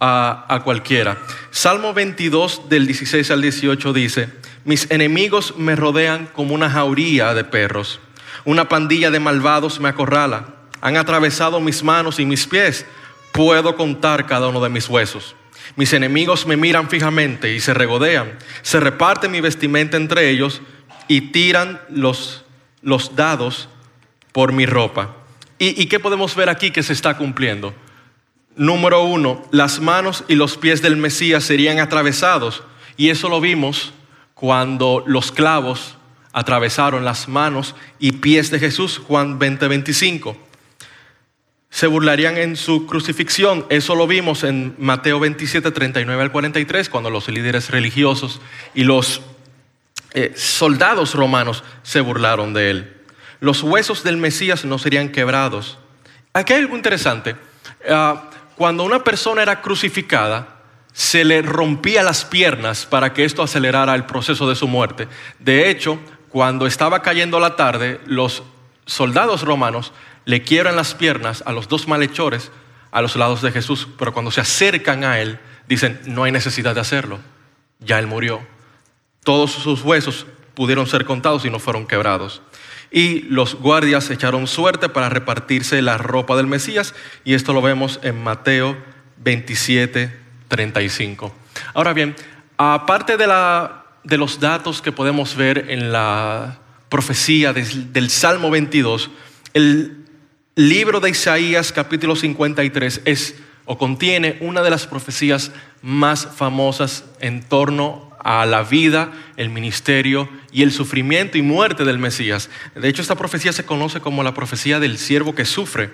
a, 0.00 0.46
a, 0.48 0.62
cualquiera. 0.62 1.18
Salmo 1.50 1.92
22 1.92 2.68
del 2.68 2.86
16 2.86 3.30
al 3.30 3.42
18 3.42 3.92
dice, 3.92 4.28
mis 4.64 4.90
enemigos 4.90 5.54
me 5.56 5.76
rodean 5.76 6.26
como 6.26 6.54
una 6.54 6.70
jauría 6.70 7.34
de 7.34 7.44
perros, 7.44 8.00
una 8.44 8.68
pandilla 8.68 9.10
de 9.10 9.20
malvados 9.20 9.80
me 9.80 9.90
acorrala, 9.90 10.54
han 10.80 10.96
atravesado 10.96 11.60
mis 11.60 11.82
manos 11.82 12.18
y 12.18 12.24
mis 12.24 12.46
pies, 12.46 12.86
puedo 13.32 13.76
contar 13.76 14.26
cada 14.26 14.48
uno 14.48 14.62
de 14.62 14.70
mis 14.70 14.88
huesos. 14.88 15.36
Mis 15.76 15.92
enemigos 15.92 16.46
me 16.46 16.56
miran 16.56 16.88
fijamente 16.88 17.54
y 17.54 17.60
se 17.60 17.74
regodean. 17.74 18.38
Se 18.62 18.80
reparte 18.80 19.28
mi 19.28 19.40
vestimenta 19.40 19.96
entre 19.96 20.30
ellos 20.30 20.62
y 21.08 21.32
tiran 21.32 21.80
los, 21.88 22.44
los 22.82 23.16
dados 23.16 23.68
por 24.32 24.52
mi 24.52 24.66
ropa. 24.66 25.16
¿Y, 25.58 25.80
¿Y 25.80 25.86
qué 25.86 26.00
podemos 26.00 26.34
ver 26.34 26.48
aquí 26.48 26.70
que 26.70 26.82
se 26.82 26.92
está 26.92 27.16
cumpliendo? 27.16 27.74
Número 28.56 29.02
uno, 29.04 29.42
las 29.52 29.80
manos 29.80 30.24
y 30.28 30.34
los 30.34 30.56
pies 30.56 30.82
del 30.82 30.96
Mesías 30.96 31.44
serían 31.44 31.78
atravesados. 31.78 32.62
Y 32.96 33.10
eso 33.10 33.28
lo 33.28 33.40
vimos 33.40 33.92
cuando 34.34 35.04
los 35.06 35.32
clavos 35.32 35.96
atravesaron 36.32 37.04
las 37.04 37.28
manos 37.28 37.74
y 37.98 38.12
pies 38.12 38.50
de 38.50 38.58
Jesús, 38.58 38.98
Juan 38.98 39.38
20, 39.38 39.68
25 39.68 40.49
se 41.70 41.86
burlarían 41.86 42.36
en 42.36 42.56
su 42.56 42.86
crucifixión. 42.86 43.64
Eso 43.70 43.94
lo 43.94 44.06
vimos 44.06 44.44
en 44.44 44.74
Mateo 44.78 45.20
27, 45.20 45.70
39 45.70 46.22
al 46.22 46.32
43, 46.32 46.88
cuando 46.88 47.10
los 47.10 47.28
líderes 47.28 47.70
religiosos 47.70 48.40
y 48.74 48.84
los 48.84 49.22
eh, 50.12 50.32
soldados 50.36 51.14
romanos 51.14 51.62
se 51.82 52.00
burlaron 52.00 52.52
de 52.52 52.70
él. 52.70 52.96
Los 53.38 53.62
huesos 53.62 54.02
del 54.02 54.16
Mesías 54.16 54.64
no 54.64 54.78
serían 54.78 55.10
quebrados. 55.10 55.78
Aquí 56.32 56.52
hay 56.52 56.60
algo 56.60 56.76
interesante. 56.76 57.36
Ah, 57.88 58.28
cuando 58.56 58.84
una 58.84 59.04
persona 59.04 59.42
era 59.42 59.62
crucificada, 59.62 60.60
se 60.92 61.24
le 61.24 61.40
rompía 61.40 62.02
las 62.02 62.24
piernas 62.24 62.84
para 62.84 63.14
que 63.14 63.24
esto 63.24 63.42
acelerara 63.42 63.94
el 63.94 64.04
proceso 64.04 64.48
de 64.48 64.56
su 64.56 64.66
muerte. 64.66 65.06
De 65.38 65.70
hecho, 65.70 65.98
cuando 66.28 66.66
estaba 66.66 67.00
cayendo 67.00 67.38
la 67.40 67.56
tarde, 67.56 68.00
los 68.06 68.42
soldados 68.86 69.42
romanos 69.42 69.92
le 70.30 70.42
quiebran 70.42 70.76
las 70.76 70.94
piernas 70.94 71.42
a 71.44 71.52
los 71.52 71.66
dos 71.66 71.88
malhechores 71.88 72.52
a 72.92 73.02
los 73.02 73.16
lados 73.16 73.42
de 73.42 73.50
Jesús, 73.50 73.88
pero 73.98 74.12
cuando 74.12 74.30
se 74.30 74.40
acercan 74.40 75.02
a 75.02 75.18
Él, 75.18 75.40
dicen, 75.66 76.00
no 76.06 76.22
hay 76.22 76.30
necesidad 76.30 76.72
de 76.72 76.80
hacerlo, 76.80 77.18
ya 77.80 77.98
Él 77.98 78.06
murió. 78.06 78.40
Todos 79.24 79.50
sus 79.50 79.82
huesos 79.82 80.26
pudieron 80.54 80.86
ser 80.86 81.04
contados 81.04 81.44
y 81.44 81.50
no 81.50 81.58
fueron 81.58 81.84
quebrados. 81.84 82.42
Y 82.92 83.22
los 83.22 83.56
guardias 83.56 84.08
echaron 84.10 84.46
suerte 84.46 84.88
para 84.88 85.08
repartirse 85.08 85.82
la 85.82 85.98
ropa 85.98 86.36
del 86.36 86.46
Mesías, 86.46 86.94
y 87.24 87.34
esto 87.34 87.52
lo 87.52 87.60
vemos 87.60 87.98
en 88.04 88.22
Mateo 88.22 88.76
27, 89.16 90.16
35. 90.46 91.34
Ahora 91.74 91.92
bien, 91.92 92.14
aparte 92.56 93.16
de, 93.16 93.26
la, 93.26 93.84
de 94.04 94.16
los 94.16 94.38
datos 94.38 94.80
que 94.80 94.92
podemos 94.92 95.34
ver 95.34 95.66
en 95.70 95.90
la 95.90 96.60
profecía 96.88 97.52
del, 97.52 97.92
del 97.92 98.10
Salmo 98.10 98.48
22, 98.50 99.10
el 99.54 99.99
libro 100.68 101.00
de 101.00 101.10
Isaías 101.10 101.72
capítulo 101.72 102.16
53 102.16 103.02
es 103.04 103.36
o 103.64 103.78
contiene 103.78 104.36
una 104.40 104.62
de 104.62 104.70
las 104.70 104.86
profecías 104.86 105.52
más 105.80 106.28
famosas 106.36 107.04
en 107.20 107.42
torno 107.42 108.10
a 108.18 108.44
la 108.44 108.62
vida, 108.62 109.12
el 109.36 109.48
ministerio 109.48 110.28
y 110.52 110.62
el 110.62 110.72
sufrimiento 110.72 111.38
y 111.38 111.42
muerte 111.42 111.84
del 111.84 111.98
Mesías. 111.98 112.50
De 112.74 112.88
hecho, 112.88 113.00
esta 113.00 113.14
profecía 113.14 113.52
se 113.52 113.64
conoce 113.64 114.00
como 114.00 114.22
la 114.22 114.34
profecía 114.34 114.80
del 114.80 114.98
siervo 114.98 115.34
que 115.34 115.44
sufre 115.44 115.90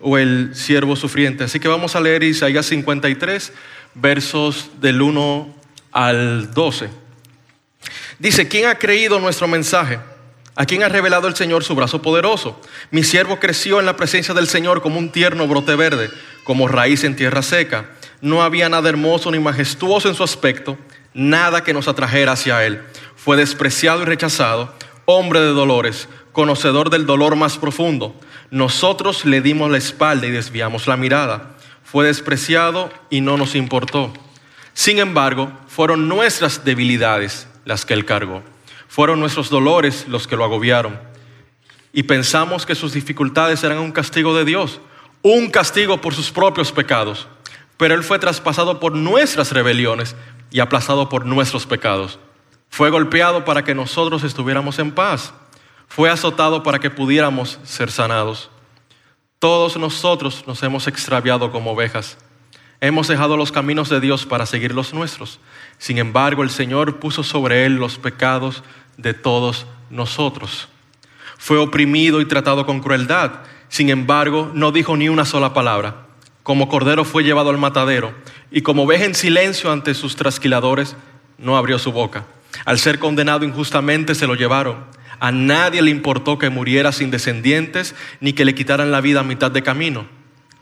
o 0.00 0.18
el 0.18 0.54
siervo 0.54 0.96
sufriente. 0.96 1.44
Así 1.44 1.60
que 1.60 1.68
vamos 1.68 1.96
a 1.96 2.00
leer 2.00 2.22
Isaías 2.22 2.66
53, 2.66 3.52
versos 3.94 4.70
del 4.80 5.02
1 5.02 5.54
al 5.92 6.54
12. 6.54 6.88
Dice, 8.18 8.48
¿quién 8.48 8.66
ha 8.66 8.76
creído 8.76 9.20
nuestro 9.20 9.48
mensaje? 9.48 9.98
¿A 10.58 10.64
quién 10.64 10.82
ha 10.82 10.88
revelado 10.88 11.28
el 11.28 11.36
Señor 11.36 11.64
su 11.64 11.74
brazo 11.74 12.00
poderoso? 12.00 12.58
Mi 12.90 13.04
siervo 13.04 13.38
creció 13.38 13.78
en 13.78 13.84
la 13.84 13.96
presencia 13.96 14.32
del 14.32 14.48
Señor 14.48 14.80
como 14.80 14.98
un 14.98 15.10
tierno 15.10 15.46
brote 15.46 15.76
verde, 15.76 16.08
como 16.44 16.66
raíz 16.66 17.04
en 17.04 17.14
tierra 17.14 17.42
seca. 17.42 17.90
No 18.22 18.42
había 18.42 18.70
nada 18.70 18.88
hermoso 18.88 19.30
ni 19.30 19.38
majestuoso 19.38 20.08
en 20.08 20.14
su 20.14 20.24
aspecto, 20.24 20.78
nada 21.12 21.62
que 21.62 21.74
nos 21.74 21.88
atrajera 21.88 22.32
hacia 22.32 22.64
él. 22.64 22.80
Fue 23.16 23.36
despreciado 23.36 24.00
y 24.00 24.06
rechazado, 24.06 24.72
hombre 25.04 25.40
de 25.40 25.48
dolores, 25.48 26.08
conocedor 26.32 26.88
del 26.88 27.04
dolor 27.04 27.36
más 27.36 27.58
profundo. 27.58 28.18
Nosotros 28.50 29.26
le 29.26 29.42
dimos 29.42 29.70
la 29.70 29.76
espalda 29.76 30.26
y 30.26 30.30
desviamos 30.30 30.86
la 30.86 30.96
mirada. 30.96 31.54
Fue 31.84 32.06
despreciado 32.06 32.90
y 33.10 33.20
no 33.20 33.36
nos 33.36 33.54
importó. 33.56 34.10
Sin 34.72 35.00
embargo, 35.00 35.52
fueron 35.68 36.08
nuestras 36.08 36.64
debilidades 36.64 37.46
las 37.66 37.84
que 37.84 37.92
él 37.92 38.06
cargó 38.06 38.42
fueron 38.96 39.20
nuestros 39.20 39.50
dolores 39.50 40.08
los 40.08 40.26
que 40.26 40.36
lo 40.36 40.44
agobiaron. 40.44 40.98
Y 41.92 42.04
pensamos 42.04 42.64
que 42.64 42.74
sus 42.74 42.94
dificultades 42.94 43.62
eran 43.62 43.76
un 43.76 43.92
castigo 43.92 44.34
de 44.34 44.46
Dios, 44.46 44.80
un 45.20 45.50
castigo 45.50 46.00
por 46.00 46.14
sus 46.14 46.30
propios 46.30 46.72
pecados. 46.72 47.28
Pero 47.76 47.94
Él 47.94 48.02
fue 48.02 48.18
traspasado 48.18 48.80
por 48.80 48.94
nuestras 48.94 49.52
rebeliones 49.52 50.16
y 50.50 50.60
aplazado 50.60 51.10
por 51.10 51.26
nuestros 51.26 51.66
pecados. 51.66 52.18
Fue 52.70 52.88
golpeado 52.88 53.44
para 53.44 53.64
que 53.64 53.74
nosotros 53.74 54.24
estuviéramos 54.24 54.78
en 54.78 54.90
paz. 54.92 55.34
Fue 55.88 56.08
azotado 56.08 56.62
para 56.62 56.78
que 56.78 56.88
pudiéramos 56.88 57.58
ser 57.64 57.90
sanados. 57.90 58.48
Todos 59.38 59.76
nosotros 59.76 60.44
nos 60.46 60.62
hemos 60.62 60.86
extraviado 60.86 61.52
como 61.52 61.72
ovejas. 61.72 62.16
Hemos 62.80 63.08
dejado 63.08 63.36
los 63.36 63.52
caminos 63.52 63.90
de 63.90 64.00
Dios 64.00 64.24
para 64.24 64.46
seguir 64.46 64.74
los 64.74 64.94
nuestros. 64.94 65.38
Sin 65.76 65.98
embargo, 65.98 66.42
el 66.42 66.50
Señor 66.50 66.98
puso 66.98 67.22
sobre 67.22 67.66
él 67.66 67.76
los 67.76 67.98
pecados 67.98 68.62
de 68.96 69.14
todos 69.14 69.66
nosotros. 69.90 70.68
Fue 71.38 71.58
oprimido 71.58 72.20
y 72.20 72.26
tratado 72.26 72.66
con 72.66 72.80
crueldad. 72.80 73.40
Sin 73.68 73.90
embargo, 73.90 74.50
no 74.54 74.72
dijo 74.72 74.96
ni 74.96 75.08
una 75.08 75.24
sola 75.24 75.52
palabra. 75.52 76.06
Como 76.42 76.68
cordero 76.68 77.04
fue 77.04 77.24
llevado 77.24 77.50
al 77.50 77.58
matadero 77.58 78.14
y 78.50 78.62
como 78.62 78.86
veja 78.86 79.04
en 79.04 79.14
silencio 79.14 79.72
ante 79.72 79.94
sus 79.94 80.16
trasquiladores, 80.16 80.96
no 81.38 81.56
abrió 81.56 81.78
su 81.78 81.92
boca. 81.92 82.24
Al 82.64 82.78
ser 82.78 82.98
condenado 82.98 83.44
injustamente 83.44 84.14
se 84.14 84.26
lo 84.26 84.34
llevaron. 84.34 84.84
A 85.18 85.32
nadie 85.32 85.82
le 85.82 85.90
importó 85.90 86.38
que 86.38 86.50
muriera 86.50 86.92
sin 86.92 87.10
descendientes 87.10 87.94
ni 88.20 88.32
que 88.32 88.44
le 88.44 88.54
quitaran 88.54 88.92
la 88.92 89.00
vida 89.00 89.20
a 89.20 89.24
mitad 89.24 89.50
de 89.50 89.62
camino, 89.62 90.06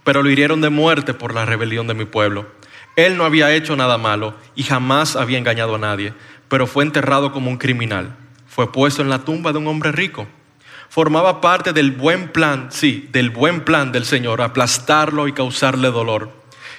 pero 0.05 0.23
lo 0.23 0.31
hirieron 0.31 0.61
de 0.61 0.71
muerte 0.71 1.13
por 1.13 1.35
la 1.35 1.45
rebelión 1.45 1.87
de 1.87 1.95
mi 1.95 2.05
pueblo. 2.05 2.49
Él 2.97 3.17
no 3.17 3.25
había 3.25 3.53
hecho 3.53 3.77
nada 3.77 3.99
malo 3.99 4.35
y 4.55 4.63
jamás 4.63 5.17
había 5.17 5.39
engañado 5.39 5.75
a 5.75 5.79
nadie, 5.79 6.15
pero 6.49 6.67
fue 6.67 6.85
enterrado 6.85 7.33
como 7.33 7.51
un 7.51 7.59
criminal 7.59 8.17
fue 8.55 8.71
puesto 8.71 9.03
en 9.03 9.11
la 9.11 9.19
tumba 9.19 9.51
de 9.51 9.59
un 9.59 9.67
hombre 9.67 9.91
rico. 9.91 10.29
Formaba 10.89 11.41
parte 11.41 11.73
del 11.73 11.91
buen 11.91 12.29
plan, 12.29 12.69
sí, 12.71 13.09
del 13.11 13.31
buen 13.31 13.65
plan 13.65 13.91
del 13.91 14.05
Señor, 14.05 14.41
aplastarlo 14.41 15.27
y 15.27 15.33
causarle 15.33 15.91
dolor. 15.91 16.31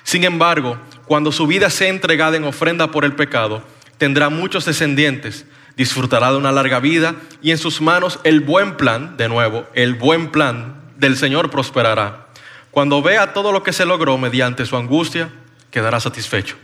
Sin 0.04 0.24
embargo, 0.24 0.78
cuando 1.06 1.34
su 1.34 1.48
vida 1.48 1.70
sea 1.70 1.90
entregada 1.90 2.38
en 2.38 2.46
ofrenda 2.46 2.92
por 2.92 3.04
el 3.04 3.14
pecado, 3.14 3.62
tendrá 3.98 4.30
muchos 4.30 4.64
descendientes. 4.64 5.46
disfrutará 5.76 6.32
de 6.32 6.38
una 6.38 6.54
larga 6.54 6.80
vida 6.80 7.16
y 7.42 7.52
en 7.52 7.58
sus 7.58 7.82
manos 7.82 8.22
el 8.24 8.40
buen 8.40 8.78
plan, 8.78 9.18
de 9.18 9.28
nuevo, 9.28 9.66
el 9.74 9.96
buen 9.96 10.32
plan 10.32 10.76
del 10.96 11.18
Señor 11.18 11.50
prosperará. 11.50 12.28
Cuando 12.72 13.02
vea 13.02 13.34
todo 13.34 13.52
lo 13.52 13.64
que 13.64 13.74
se 13.74 13.86
logró 13.86 14.18
mediante 14.18 14.66
su 14.66 14.78
angustia, 14.78 15.30
quedará 15.72 16.00
satisfecho. 16.00 16.56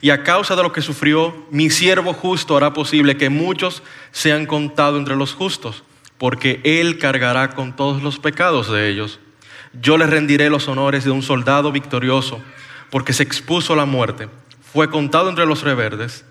Y 0.00 0.10
a 0.10 0.22
causa 0.22 0.56
de 0.56 0.62
lo 0.62 0.72
que 0.72 0.82
sufrió, 0.82 1.46
mi 1.50 1.70
siervo 1.70 2.12
justo 2.12 2.56
hará 2.56 2.72
posible 2.72 3.16
que 3.16 3.30
muchos 3.30 3.82
sean 4.12 4.46
contados 4.46 4.98
entre 4.98 5.16
los 5.16 5.34
justos, 5.34 5.84
porque 6.18 6.60
él 6.64 6.98
cargará 6.98 7.50
con 7.50 7.76
todos 7.76 8.02
los 8.02 8.18
pecados 8.18 8.70
de 8.70 8.88
ellos. 8.88 9.20
Yo 9.72 9.98
le 9.98 10.06
rendiré 10.06 10.50
los 10.50 10.68
honores 10.68 11.04
de 11.04 11.10
un 11.10 11.22
soldado 11.22 11.72
victorioso, 11.72 12.40
porque 12.90 13.12
se 13.12 13.22
expuso 13.22 13.72
a 13.72 13.76
la 13.76 13.84
muerte, 13.84 14.28
fue 14.72 14.90
contado 14.90 15.28
entre 15.28 15.46
los 15.46 15.62
reverdes, 15.62 16.24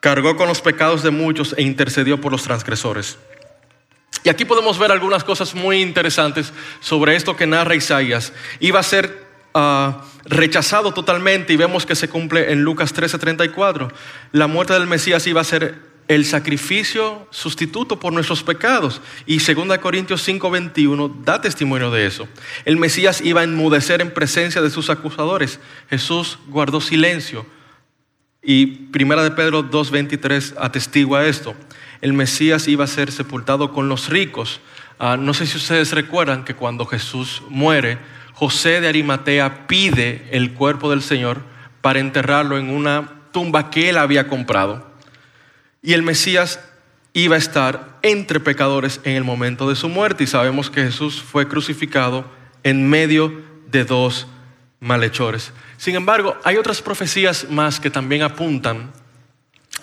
cargó 0.00 0.36
con 0.36 0.48
los 0.48 0.60
pecados 0.60 1.02
de 1.02 1.10
muchos 1.10 1.54
e 1.56 1.62
intercedió 1.62 2.20
por 2.20 2.32
los 2.32 2.42
transgresores. 2.42 3.18
Y 4.24 4.28
aquí 4.30 4.44
podemos 4.44 4.78
ver 4.78 4.90
algunas 4.90 5.22
cosas 5.22 5.54
muy 5.54 5.82
interesantes 5.82 6.52
sobre 6.80 7.14
esto 7.14 7.36
que 7.36 7.46
narra 7.46 7.74
Isaías. 7.74 8.32
Iba 8.58 8.80
a 8.80 8.82
ser 8.82 9.23
Ah, 9.56 10.04
rechazado 10.24 10.92
totalmente 10.92 11.52
y 11.52 11.56
vemos 11.56 11.86
que 11.86 11.94
se 11.94 12.08
cumple 12.08 12.50
en 12.50 12.62
Lucas 12.62 12.92
13:34. 12.92 13.88
La 14.32 14.48
muerte 14.48 14.72
del 14.72 14.88
Mesías 14.88 15.26
iba 15.28 15.40
a 15.40 15.44
ser 15.44 15.94
el 16.08 16.24
sacrificio 16.24 17.26
sustituto 17.30 18.00
por 18.00 18.12
nuestros 18.12 18.42
pecados. 18.42 19.00
Y 19.26 19.38
2 19.38 19.78
Corintios 19.78 20.22
5:21 20.22 21.08
da 21.24 21.40
testimonio 21.40 21.92
de 21.92 22.06
eso. 22.06 22.28
El 22.64 22.76
Mesías 22.76 23.20
iba 23.20 23.42
a 23.42 23.44
enmudecer 23.44 24.00
en 24.00 24.12
presencia 24.12 24.60
de 24.60 24.70
sus 24.70 24.90
acusadores. 24.90 25.60
Jesús 25.88 26.38
guardó 26.48 26.80
silencio. 26.80 27.46
Y 28.42 28.66
Primera 28.66 29.22
de 29.22 29.30
Pedro 29.30 29.62
2:23 29.62 30.54
atestigua 30.58 31.26
esto. 31.26 31.54
El 32.00 32.12
Mesías 32.12 32.66
iba 32.66 32.84
a 32.84 32.88
ser 32.88 33.12
sepultado 33.12 33.72
con 33.72 33.88
los 33.88 34.08
ricos. 34.08 34.60
Ah, 34.98 35.16
no 35.16 35.32
sé 35.32 35.46
si 35.46 35.56
ustedes 35.56 35.92
recuerdan 35.92 36.44
que 36.44 36.54
cuando 36.54 36.86
Jesús 36.86 37.42
muere, 37.48 37.98
José 38.34 38.80
de 38.80 38.88
Arimatea 38.88 39.66
pide 39.66 40.28
el 40.32 40.52
cuerpo 40.52 40.90
del 40.90 41.02
Señor 41.02 41.42
para 41.80 42.00
enterrarlo 42.00 42.58
en 42.58 42.70
una 42.70 43.08
tumba 43.32 43.70
que 43.70 43.88
él 43.88 43.96
había 43.96 44.28
comprado. 44.28 44.90
Y 45.82 45.92
el 45.92 46.02
Mesías 46.02 46.60
iba 47.12 47.36
a 47.36 47.38
estar 47.38 47.98
entre 48.02 48.40
pecadores 48.40 49.00
en 49.04 49.16
el 49.16 49.24
momento 49.24 49.68
de 49.68 49.76
su 49.76 49.88
muerte. 49.88 50.24
Y 50.24 50.26
sabemos 50.26 50.68
que 50.68 50.82
Jesús 50.82 51.22
fue 51.22 51.48
crucificado 51.48 52.24
en 52.62 52.88
medio 52.88 53.42
de 53.70 53.84
dos 53.84 54.26
malhechores. 54.80 55.52
Sin 55.76 55.94
embargo, 55.94 56.36
hay 56.44 56.56
otras 56.56 56.82
profecías 56.82 57.48
más 57.50 57.80
que 57.80 57.90
también 57.90 58.22
apuntan 58.22 58.92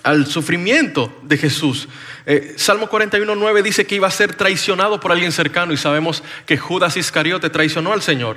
al 0.02 0.26
sufrimiento 0.26 1.16
de 1.22 1.38
Jesús. 1.38 1.88
Eh, 2.26 2.54
Salmo 2.56 2.88
41.9 2.88 3.62
dice 3.62 3.86
que 3.86 3.96
iba 3.96 4.08
a 4.08 4.10
ser 4.10 4.34
traicionado 4.34 5.00
por 5.00 5.12
alguien 5.12 5.32
cercano 5.32 5.72
y 5.72 5.76
sabemos 5.76 6.22
que 6.46 6.58
Judas 6.58 6.96
Iscariote 6.96 7.50
traicionó 7.50 7.92
al 7.92 8.02
Señor. 8.02 8.36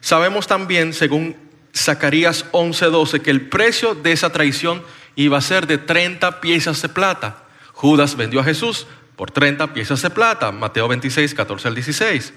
Sabemos 0.00 0.46
también, 0.46 0.92
según 0.92 1.36
Zacarías 1.74 2.50
11.12, 2.52 3.20
que 3.20 3.30
el 3.30 3.48
precio 3.48 3.94
de 3.94 4.12
esa 4.12 4.30
traición 4.30 4.82
iba 5.16 5.38
a 5.38 5.42
ser 5.42 5.66
de 5.66 5.78
30 5.78 6.40
piezas 6.40 6.80
de 6.82 6.88
plata. 6.88 7.44
Judas 7.72 8.16
vendió 8.16 8.40
a 8.40 8.44
Jesús 8.44 8.86
por 9.16 9.30
30 9.30 9.72
piezas 9.72 10.02
de 10.02 10.10
plata, 10.10 10.52
Mateo 10.52 10.88
26, 10.88 11.34
14 11.34 11.68
al 11.68 11.74
16. 11.74 12.32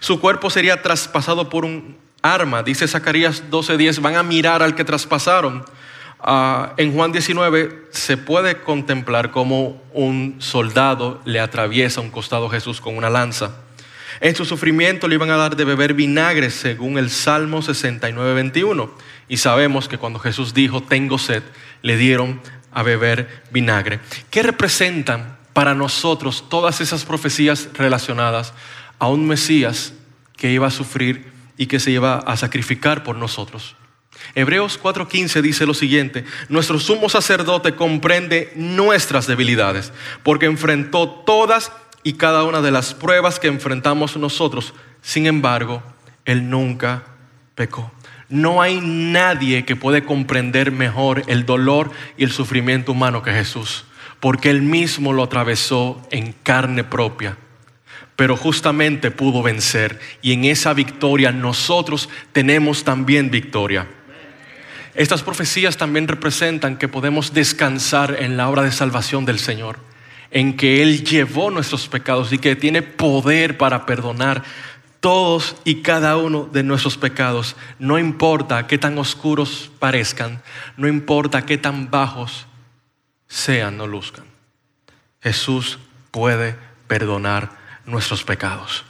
Su 0.00 0.20
cuerpo 0.20 0.50
sería 0.50 0.82
traspasado 0.82 1.48
por 1.48 1.64
un 1.64 1.96
arma, 2.22 2.62
dice 2.62 2.88
Zacarías 2.88 3.44
12.10, 3.50 4.00
van 4.00 4.16
a 4.16 4.22
mirar 4.22 4.62
al 4.62 4.74
que 4.74 4.84
traspasaron 4.84 5.64
Ah, 6.26 6.72
en 6.78 6.94
Juan 6.94 7.12
19 7.12 7.88
se 7.90 8.16
puede 8.16 8.62
contemplar 8.62 9.30
como 9.30 9.82
un 9.92 10.36
soldado 10.38 11.20
le 11.26 11.38
atraviesa 11.38 12.00
un 12.00 12.10
costado 12.10 12.46
a 12.46 12.50
Jesús 12.50 12.80
con 12.80 12.96
una 12.96 13.10
lanza. 13.10 13.56
En 14.22 14.34
su 14.34 14.46
sufrimiento 14.46 15.06
le 15.06 15.16
iban 15.16 15.28
a 15.28 15.36
dar 15.36 15.54
de 15.54 15.66
beber 15.66 15.92
vinagre 15.92 16.48
según 16.48 16.96
el 16.96 17.10
Salmo 17.10 17.60
69, 17.60 18.32
21. 18.32 18.90
Y 19.28 19.36
sabemos 19.36 19.86
que 19.86 19.98
cuando 19.98 20.18
Jesús 20.18 20.54
dijo, 20.54 20.82
tengo 20.82 21.18
sed, 21.18 21.42
le 21.82 21.98
dieron 21.98 22.40
a 22.72 22.82
beber 22.82 23.42
vinagre. 23.50 24.00
¿Qué 24.30 24.42
representan 24.42 25.36
para 25.52 25.74
nosotros 25.74 26.48
todas 26.48 26.80
esas 26.80 27.04
profecías 27.04 27.68
relacionadas 27.74 28.54
a 28.98 29.08
un 29.08 29.28
Mesías 29.28 29.92
que 30.38 30.50
iba 30.50 30.68
a 30.68 30.70
sufrir 30.70 31.30
y 31.58 31.66
que 31.66 31.80
se 31.80 31.90
iba 31.90 32.16
a 32.16 32.36
sacrificar 32.38 33.04
por 33.04 33.16
nosotros? 33.16 33.76
Hebreos 34.34 34.78
4:15 34.80 35.42
dice 35.42 35.66
lo 35.66 35.74
siguiente, 35.74 36.24
nuestro 36.48 36.78
sumo 36.78 37.08
sacerdote 37.08 37.74
comprende 37.74 38.52
nuestras 38.56 39.26
debilidades, 39.26 39.92
porque 40.22 40.46
enfrentó 40.46 41.08
todas 41.08 41.72
y 42.02 42.14
cada 42.14 42.44
una 42.44 42.60
de 42.60 42.70
las 42.70 42.94
pruebas 42.94 43.38
que 43.38 43.48
enfrentamos 43.48 44.16
nosotros. 44.16 44.74
Sin 45.02 45.26
embargo, 45.26 45.82
Él 46.24 46.50
nunca 46.50 47.04
pecó. 47.54 47.92
No 48.28 48.62
hay 48.62 48.80
nadie 48.80 49.64
que 49.64 49.76
puede 49.76 50.04
comprender 50.04 50.72
mejor 50.72 51.22
el 51.26 51.46
dolor 51.46 51.90
y 52.16 52.24
el 52.24 52.32
sufrimiento 52.32 52.92
humano 52.92 53.22
que 53.22 53.32
Jesús, 53.32 53.84
porque 54.20 54.50
Él 54.50 54.62
mismo 54.62 55.12
lo 55.12 55.22
atravesó 55.22 56.02
en 56.10 56.32
carne 56.42 56.84
propia 56.84 57.36
pero 58.16 58.36
justamente 58.36 59.10
pudo 59.10 59.42
vencer. 59.42 59.98
Y 60.22 60.32
en 60.32 60.44
esa 60.44 60.72
victoria 60.72 61.32
nosotros 61.32 62.08
tenemos 62.32 62.84
también 62.84 63.30
victoria. 63.30 63.88
Estas 64.94 65.22
profecías 65.22 65.76
también 65.76 66.06
representan 66.06 66.76
que 66.76 66.88
podemos 66.88 67.32
descansar 67.32 68.16
en 68.20 68.36
la 68.36 68.48
obra 68.48 68.62
de 68.62 68.70
salvación 68.70 69.24
del 69.24 69.40
Señor, 69.40 69.78
en 70.30 70.56
que 70.56 70.82
Él 70.82 71.04
llevó 71.04 71.50
nuestros 71.50 71.88
pecados 71.88 72.32
y 72.32 72.38
que 72.38 72.54
tiene 72.54 72.82
poder 72.82 73.58
para 73.58 73.86
perdonar 73.86 74.44
todos 75.00 75.56
y 75.64 75.82
cada 75.82 76.16
uno 76.16 76.48
de 76.50 76.62
nuestros 76.62 76.96
pecados, 76.96 77.56
no 77.78 77.98
importa 77.98 78.66
qué 78.66 78.78
tan 78.78 78.96
oscuros 78.96 79.70
parezcan, 79.78 80.40
no 80.78 80.88
importa 80.88 81.44
qué 81.44 81.58
tan 81.58 81.90
bajos 81.90 82.46
sean 83.28 83.78
o 83.82 83.86
luzcan. 83.86 84.24
Jesús 85.20 85.78
puede 86.10 86.56
perdonar 86.86 87.50
nuestros 87.84 88.24
pecados. 88.24 88.84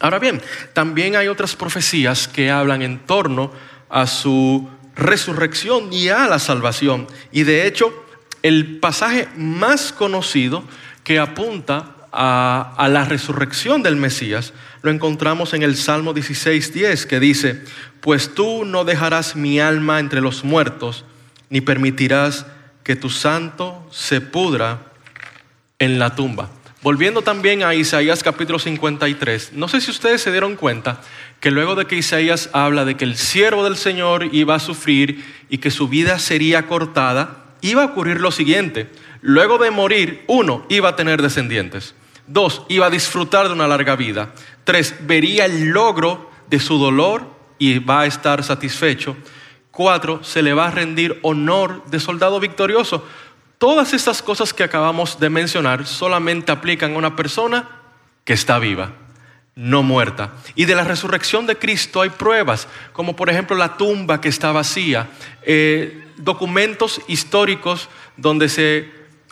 Ahora 0.00 0.18
bien, 0.18 0.42
también 0.72 1.16
hay 1.16 1.28
otras 1.28 1.54
profecías 1.54 2.26
que 2.26 2.50
hablan 2.50 2.82
en 2.82 2.98
torno 2.98 3.52
a 3.88 4.06
su 4.06 4.68
resurrección 4.96 5.92
y 5.92 6.08
a 6.08 6.26
la 6.26 6.38
salvación. 6.38 7.06
Y 7.30 7.44
de 7.44 7.66
hecho, 7.66 7.92
el 8.42 8.78
pasaje 8.78 9.28
más 9.36 9.92
conocido 9.92 10.64
que 11.04 11.18
apunta 11.18 11.96
a, 12.12 12.88
la 12.90 13.04
resurrección 13.04 13.82
del 13.82 13.96
Mesías 13.96 14.52
lo 14.82 14.90
encontramos 14.90 15.52
en 15.52 15.62
el 15.62 15.76
Salmo 15.76 16.14
16.10 16.14 17.04
que 17.04 17.20
dice, 17.20 17.62
pues 18.00 18.34
tú 18.34 18.64
no 18.64 18.84
dejarás 18.84 19.36
mi 19.36 19.60
alma 19.60 20.00
entre 20.00 20.20
los 20.20 20.44
muertos, 20.44 21.04
ni 21.50 21.60
permitirás 21.60 22.46
que 22.84 22.96
tu 22.96 23.10
santo 23.10 23.86
se 23.90 24.20
pudra 24.20 24.80
en 25.78 25.98
la 25.98 26.14
tumba. 26.14 26.50
Volviendo 26.82 27.22
también 27.22 27.64
a 27.64 27.74
Isaías 27.74 28.22
capítulo 28.22 28.58
53, 28.58 29.52
no 29.54 29.66
sé 29.66 29.80
si 29.80 29.90
ustedes 29.90 30.22
se 30.22 30.30
dieron 30.30 30.54
cuenta 30.54 31.00
que 31.40 31.50
luego 31.50 31.74
de 31.74 31.86
que 31.86 31.96
Isaías 31.96 32.50
habla 32.52 32.84
de 32.84 32.96
que 32.96 33.04
el 33.04 33.16
siervo 33.16 33.64
del 33.64 33.76
Señor 33.76 34.28
iba 34.32 34.54
a 34.54 34.60
sufrir 34.60 35.24
y 35.48 35.58
que 35.58 35.70
su 35.70 35.88
vida 35.88 36.18
sería 36.18 36.66
cortada, 36.66 37.44
iba 37.60 37.82
a 37.82 37.86
ocurrir 37.86 38.20
lo 38.20 38.30
siguiente. 38.30 38.90
Luego 39.20 39.58
de 39.58 39.70
morir, 39.70 40.24
uno, 40.26 40.64
iba 40.68 40.90
a 40.90 40.96
tener 40.96 41.22
descendientes. 41.22 41.94
Dos, 42.26 42.62
iba 42.68 42.86
a 42.86 42.90
disfrutar 42.90 43.48
de 43.48 43.54
una 43.54 43.68
larga 43.68 43.96
vida. 43.96 44.32
Tres, 44.64 44.94
vería 45.00 45.44
el 45.44 45.68
logro 45.70 46.30
de 46.48 46.58
su 46.58 46.78
dolor 46.78 47.30
y 47.58 47.78
va 47.78 48.02
a 48.02 48.06
estar 48.06 48.42
satisfecho. 48.42 49.16
Cuatro, 49.70 50.24
se 50.24 50.42
le 50.42 50.54
va 50.54 50.68
a 50.68 50.70
rendir 50.70 51.18
honor 51.22 51.84
de 51.86 52.00
soldado 52.00 52.40
victorioso. 52.40 53.06
Todas 53.58 53.94
estas 53.94 54.22
cosas 54.22 54.52
que 54.52 54.64
acabamos 54.64 55.20
de 55.20 55.30
mencionar 55.30 55.86
solamente 55.86 56.52
aplican 56.52 56.94
a 56.94 56.98
una 56.98 57.16
persona 57.16 57.68
que 58.24 58.32
está 58.32 58.58
viva, 58.58 58.92
no 59.56 59.82
muerta. 59.82 60.34
Y 60.54 60.66
de 60.66 60.76
la 60.76 60.84
resurrección 60.84 61.46
de 61.46 61.56
Cristo 61.56 62.02
hay 62.02 62.10
pruebas, 62.10 62.68
como 62.92 63.16
por 63.16 63.30
ejemplo 63.30 63.56
la 63.56 63.76
tumba 63.76 64.20
que 64.20 64.28
está 64.28 64.52
vacía, 64.52 65.08
eh, 65.42 66.06
documentos 66.18 67.00
históricos 67.08 67.88
donde 68.16 68.48
se 68.48 68.90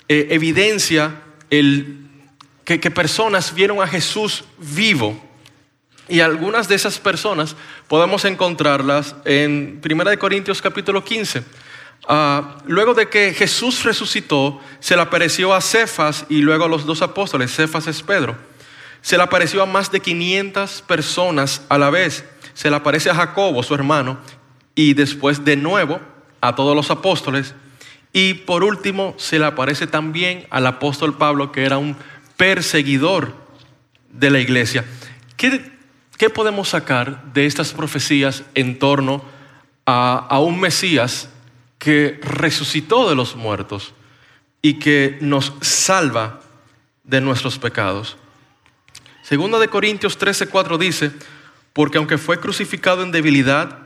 eh, 0.09 0.27
evidencia 0.31 1.23
que, 1.51 2.81
que 2.81 2.91
personas 2.91 3.55
vieron 3.55 3.81
a 3.81 3.87
Jesús 3.87 4.45
vivo. 4.59 5.23
Y 6.09 6.21
algunas 6.21 6.69
de 6.69 6.75
esas 6.75 6.99
personas 6.99 7.55
podemos 7.87 8.25
encontrarlas 8.25 9.15
en 9.25 9.81
1 9.83 10.19
Corintios 10.19 10.61
capítulo 10.61 11.05
15 11.05 11.45
Ah, 12.07 12.59
luego 12.67 12.93
de 12.93 13.09
que 13.09 13.33
Jesús 13.33 13.83
resucitó, 13.85 14.61
se 14.79 14.95
le 14.95 15.03
apareció 15.03 15.55
a 15.55 15.61
Cefas 15.61 16.27
y 16.29 16.39
luego 16.39 16.65
a 16.65 16.69
los 16.69 16.85
dos 16.85 17.01
apóstoles, 17.01 17.55
Cefas 17.55 17.87
es 17.87 18.03
Pedro. 18.03 18.37
Se 19.05 19.19
le 19.19 19.23
apareció 19.23 19.63
a 19.63 19.67
más 19.67 19.93
de 19.93 20.01
500 20.01 20.81
personas 20.81 21.61
a 21.69 21.77
la 21.77 21.91
vez. 21.91 22.25
Se 22.55 22.71
le 22.71 22.77
aparece 22.77 23.11
a 23.11 23.15
Jacobo, 23.15 23.63
su 23.63 23.75
hermano, 23.75 24.17
y 24.75 24.95
después 24.95 25.45
de 25.45 25.57
nuevo 25.57 26.01
a 26.41 26.55
todos 26.55 26.75
los 26.75 26.91
apóstoles. 26.91 27.55
Y 28.15 28.33
por 28.33 28.65
último, 28.65 29.15
se 29.19 29.39
le 29.39 29.45
aparece 29.45 29.87
también 29.87 30.47
al 30.49 30.67
apóstol 30.67 31.19
Pablo, 31.19 31.53
que 31.53 31.67
era 31.67 31.77
un 31.77 31.99
perseguidor 32.39 33.35
de 34.09 34.31
la 34.31 34.41
iglesia. 34.41 34.87
¿Qué, 35.37 35.71
qué 36.17 36.31
podemos 36.31 36.71
sacar 36.71 37.31
de 37.35 37.45
estas 37.45 37.75
profecías 37.75 38.43
en 38.55 38.79
torno 38.79 39.23
a, 39.85 40.27
a 40.31 40.41
un 40.41 40.59
Mesías 40.59 41.29
que 41.79 42.19
resucitó 42.23 43.07
de 43.11 43.17
los 43.17 43.37
muertos 43.37 43.93
y 44.63 44.79
que 44.79 45.19
nos 45.21 45.53
salva 45.61 46.41
de 47.03 47.21
nuestros 47.21 47.59
pecados? 47.59 48.17
Segunda 49.25 49.59
de 49.59 49.69
Corintios 49.69 50.19
13:4 50.19 50.77
dice, 50.77 51.11
porque 51.73 51.97
aunque 51.97 52.19
fue 52.19 52.41
crucificado 52.41 53.03
en 53.03 53.11
debilidad, 53.11 53.79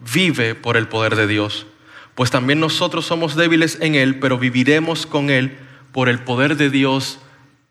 vive 0.00 0.54
por 0.54 0.78
el 0.78 0.88
poder 0.88 1.16
de 1.16 1.26
Dios. 1.26 1.66
Pues 2.14 2.30
también 2.30 2.60
nosotros 2.60 3.04
somos 3.04 3.36
débiles 3.36 3.76
en 3.82 3.94
Él, 3.94 4.18
pero 4.18 4.38
viviremos 4.38 5.04
con 5.04 5.28
Él 5.28 5.58
por 5.92 6.08
el 6.08 6.20
poder 6.20 6.56
de 6.56 6.70
Dios 6.70 7.18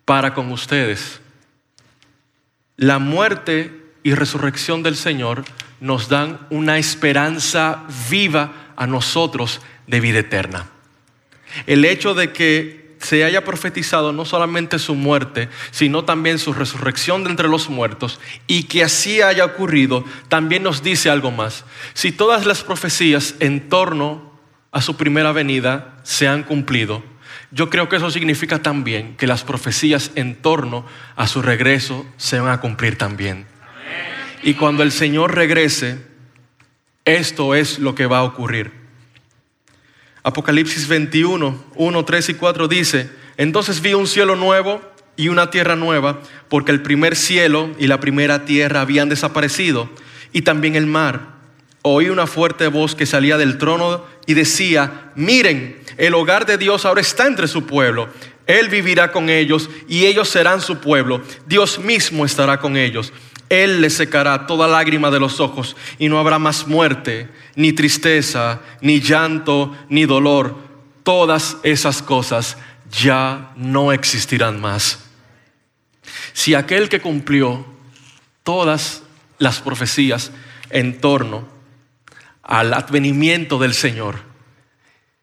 para 0.05 0.35
con 0.35 0.51
ustedes. 0.51 1.19
La 2.77 2.99
muerte 2.99 3.73
y 4.03 4.13
resurrección 4.13 4.83
del 4.83 4.95
Señor 4.95 5.45
nos 5.79 6.09
dan 6.09 6.45
una 6.51 6.77
esperanza 6.77 7.85
viva 8.07 8.73
a 8.75 8.85
nosotros 8.85 9.61
de 9.87 9.99
vida 9.99 10.19
eterna. 10.19 10.69
El 11.65 11.85
hecho 11.85 12.13
de 12.13 12.31
que 12.31 12.84
se 13.05 13.23
haya 13.23 13.45
profetizado 13.45 14.11
no 14.11 14.25
solamente 14.25 14.79
su 14.79 14.95
muerte, 14.95 15.47
sino 15.71 16.03
también 16.05 16.39
su 16.39 16.53
resurrección 16.53 17.23
de 17.23 17.29
entre 17.29 17.47
los 17.47 17.69
muertos, 17.69 18.19
y 18.47 18.63
que 18.63 18.83
así 18.83 19.21
haya 19.21 19.45
ocurrido, 19.45 20.03
también 20.27 20.63
nos 20.63 20.81
dice 20.81 21.09
algo 21.09 21.31
más. 21.31 21.65
Si 21.93 22.11
todas 22.11 22.45
las 22.45 22.63
profecías 22.63 23.35
en 23.39 23.69
torno 23.69 24.33
a 24.71 24.81
su 24.81 24.97
primera 24.97 25.31
venida 25.31 25.99
se 26.03 26.27
han 26.27 26.43
cumplido, 26.43 27.03
yo 27.51 27.69
creo 27.69 27.87
que 27.87 27.97
eso 27.97 28.09
significa 28.09 28.59
también 28.61 29.15
que 29.17 29.27
las 29.27 29.43
profecías 29.43 30.11
en 30.15 30.35
torno 30.35 30.85
a 31.15 31.27
su 31.27 31.41
regreso 31.41 32.05
se 32.17 32.39
van 32.39 32.51
a 32.51 32.59
cumplir 32.59 32.97
también. 32.97 33.45
Y 34.41 34.55
cuando 34.55 34.83
el 34.83 34.91
Señor 34.91 35.35
regrese, 35.35 35.99
esto 37.05 37.55
es 37.55 37.79
lo 37.79 37.93
que 37.93 38.07
va 38.07 38.19
a 38.19 38.23
ocurrir. 38.23 38.84
Apocalipsis 40.25 40.87
21, 40.87 41.65
1, 41.75 42.05
3 42.05 42.29
y 42.29 42.33
4 42.33 42.67
dice, 42.67 43.11
entonces 43.37 43.79
vi 43.79 43.93
un 43.93 44.07
cielo 44.07 44.35
nuevo 44.35 44.81
y 45.15 45.27
una 45.27 45.51
tierra 45.51 45.75
nueva, 45.75 46.19
porque 46.49 46.71
el 46.71 46.81
primer 46.81 47.15
cielo 47.15 47.69
y 47.77 47.85
la 47.85 47.99
primera 47.99 48.43
tierra 48.43 48.81
habían 48.81 49.07
desaparecido, 49.07 49.87
y 50.33 50.41
también 50.41 50.75
el 50.75 50.87
mar. 50.87 51.35
Oí 51.83 52.09
una 52.09 52.25
fuerte 52.25 52.67
voz 52.69 52.95
que 52.95 53.05
salía 53.05 53.37
del 53.37 53.59
trono 53.59 54.03
y 54.25 54.33
decía, 54.33 55.11
miren, 55.13 55.79
el 55.97 56.15
hogar 56.15 56.47
de 56.47 56.57
Dios 56.57 56.85
ahora 56.85 57.01
está 57.01 57.27
entre 57.27 57.47
su 57.47 57.67
pueblo. 57.67 58.09
Él 58.47 58.69
vivirá 58.69 59.11
con 59.11 59.29
ellos 59.29 59.69
y 59.87 60.07
ellos 60.07 60.27
serán 60.27 60.59
su 60.59 60.79
pueblo. 60.79 61.21
Dios 61.45 61.77
mismo 61.77 62.25
estará 62.25 62.59
con 62.59 62.77
ellos. 62.77 63.13
Él 63.49 63.81
les 63.81 63.95
secará 63.95 64.47
toda 64.47 64.67
lágrima 64.67 65.11
de 65.11 65.19
los 65.19 65.39
ojos 65.39 65.75
y 65.99 66.09
no 66.09 66.19
habrá 66.19 66.39
más 66.39 66.67
muerte, 66.67 67.29
ni 67.55 67.73
tristeza, 67.73 68.61
ni 68.81 68.99
llanto, 68.99 69.75
ni 69.89 70.05
dolor. 70.05 70.57
Todas 71.03 71.57
esas 71.63 72.01
cosas 72.01 72.57
ya 72.89 73.51
no 73.55 73.91
existirán 73.91 74.59
más. 74.59 74.99
Si 76.33 76.53
aquel 76.53 76.89
que 76.89 77.01
cumplió 77.01 77.65
todas 78.43 79.03
las 79.37 79.59
profecías 79.59 80.31
en 80.69 80.99
torno 80.99 81.47
al 82.41 82.73
advenimiento 82.73 83.59
del 83.59 83.73
Señor, 83.73 84.19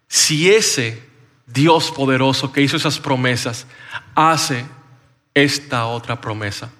si 0.08 0.50
ese 0.50 1.02
Dios 1.46 1.90
poderoso 1.90 2.52
que 2.52 2.62
hizo 2.62 2.76
esas 2.76 2.98
promesas 2.98 3.66
hace 4.14 4.64
esta 5.35 5.87
otra 5.87 6.20
promesa, 6.20 6.70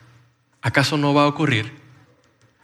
¿acaso 0.63 0.97
no 0.97 1.13
va 1.13 1.25
a 1.25 1.29
ocurrir? 1.29 1.73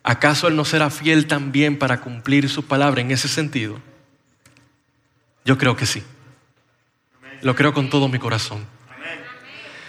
¿Acaso 0.03 0.49
Él 0.49 0.57
no 0.57 0.65
será 0.65 0.89
fiel 0.89 1.27
también 1.27 1.79
para 1.79 2.01
cumplir 2.01 2.49
su 2.49 2.65
palabra 2.65 3.03
en 3.03 3.11
ese 3.11 3.29
sentido? 3.29 3.79
Yo 5.45 5.59
creo 5.59 5.77
que 5.77 5.87
sí. 5.87 6.03
Lo 7.43 7.55
creo 7.55 7.75
con 7.75 7.91
todo 7.91 8.09
mi 8.09 8.19
corazón. 8.19 8.67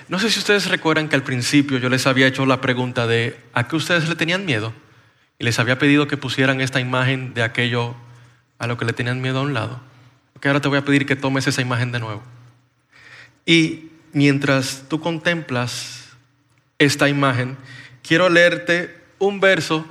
No 0.09 0.17
sé 0.17 0.31
si 0.31 0.39
ustedes 0.39 0.67
recuerdan 0.67 1.07
que 1.07 1.15
al 1.15 1.23
principio 1.23 1.77
yo 1.77 1.87
les 1.87 2.07
había 2.07 2.27
hecho 2.27 2.45
la 2.45 2.61
pregunta 2.61 3.05
de 3.05 3.39
¿a 3.53 3.67
qué 3.67 3.75
ustedes 3.75 4.09
le 4.09 4.15
tenían 4.15 4.45
miedo? 4.45 4.73
Y 5.37 5.43
les 5.43 5.59
había 5.59 5.77
pedido 5.77 6.07
que 6.07 6.17
pusieran 6.17 6.61
esta 6.61 6.79
imagen 6.79 7.33
de 7.33 7.43
aquello 7.43 7.95
a 8.57 8.67
lo 8.67 8.77
que 8.77 8.85
le 8.85 8.93
tenían 8.93 9.21
miedo 9.21 9.39
a 9.39 9.43
un 9.43 9.53
lado. 9.53 9.79
Que 10.41 10.47
ahora 10.47 10.61
te 10.61 10.67
voy 10.67 10.79
a 10.79 10.85
pedir 10.85 11.05
que 11.05 11.15
tomes 11.15 11.47
esa 11.47 11.61
imagen 11.61 11.91
de 11.91 11.99
nuevo. 11.99 12.23
Y 13.45 13.89
mientras 14.11 14.85
tú 14.89 14.99
contemplas 14.99 16.09
esta 16.77 17.07
imagen, 17.07 17.57
quiero 18.09 18.27
leerte 18.27 18.97
un 19.19 19.39
verso 19.39 19.85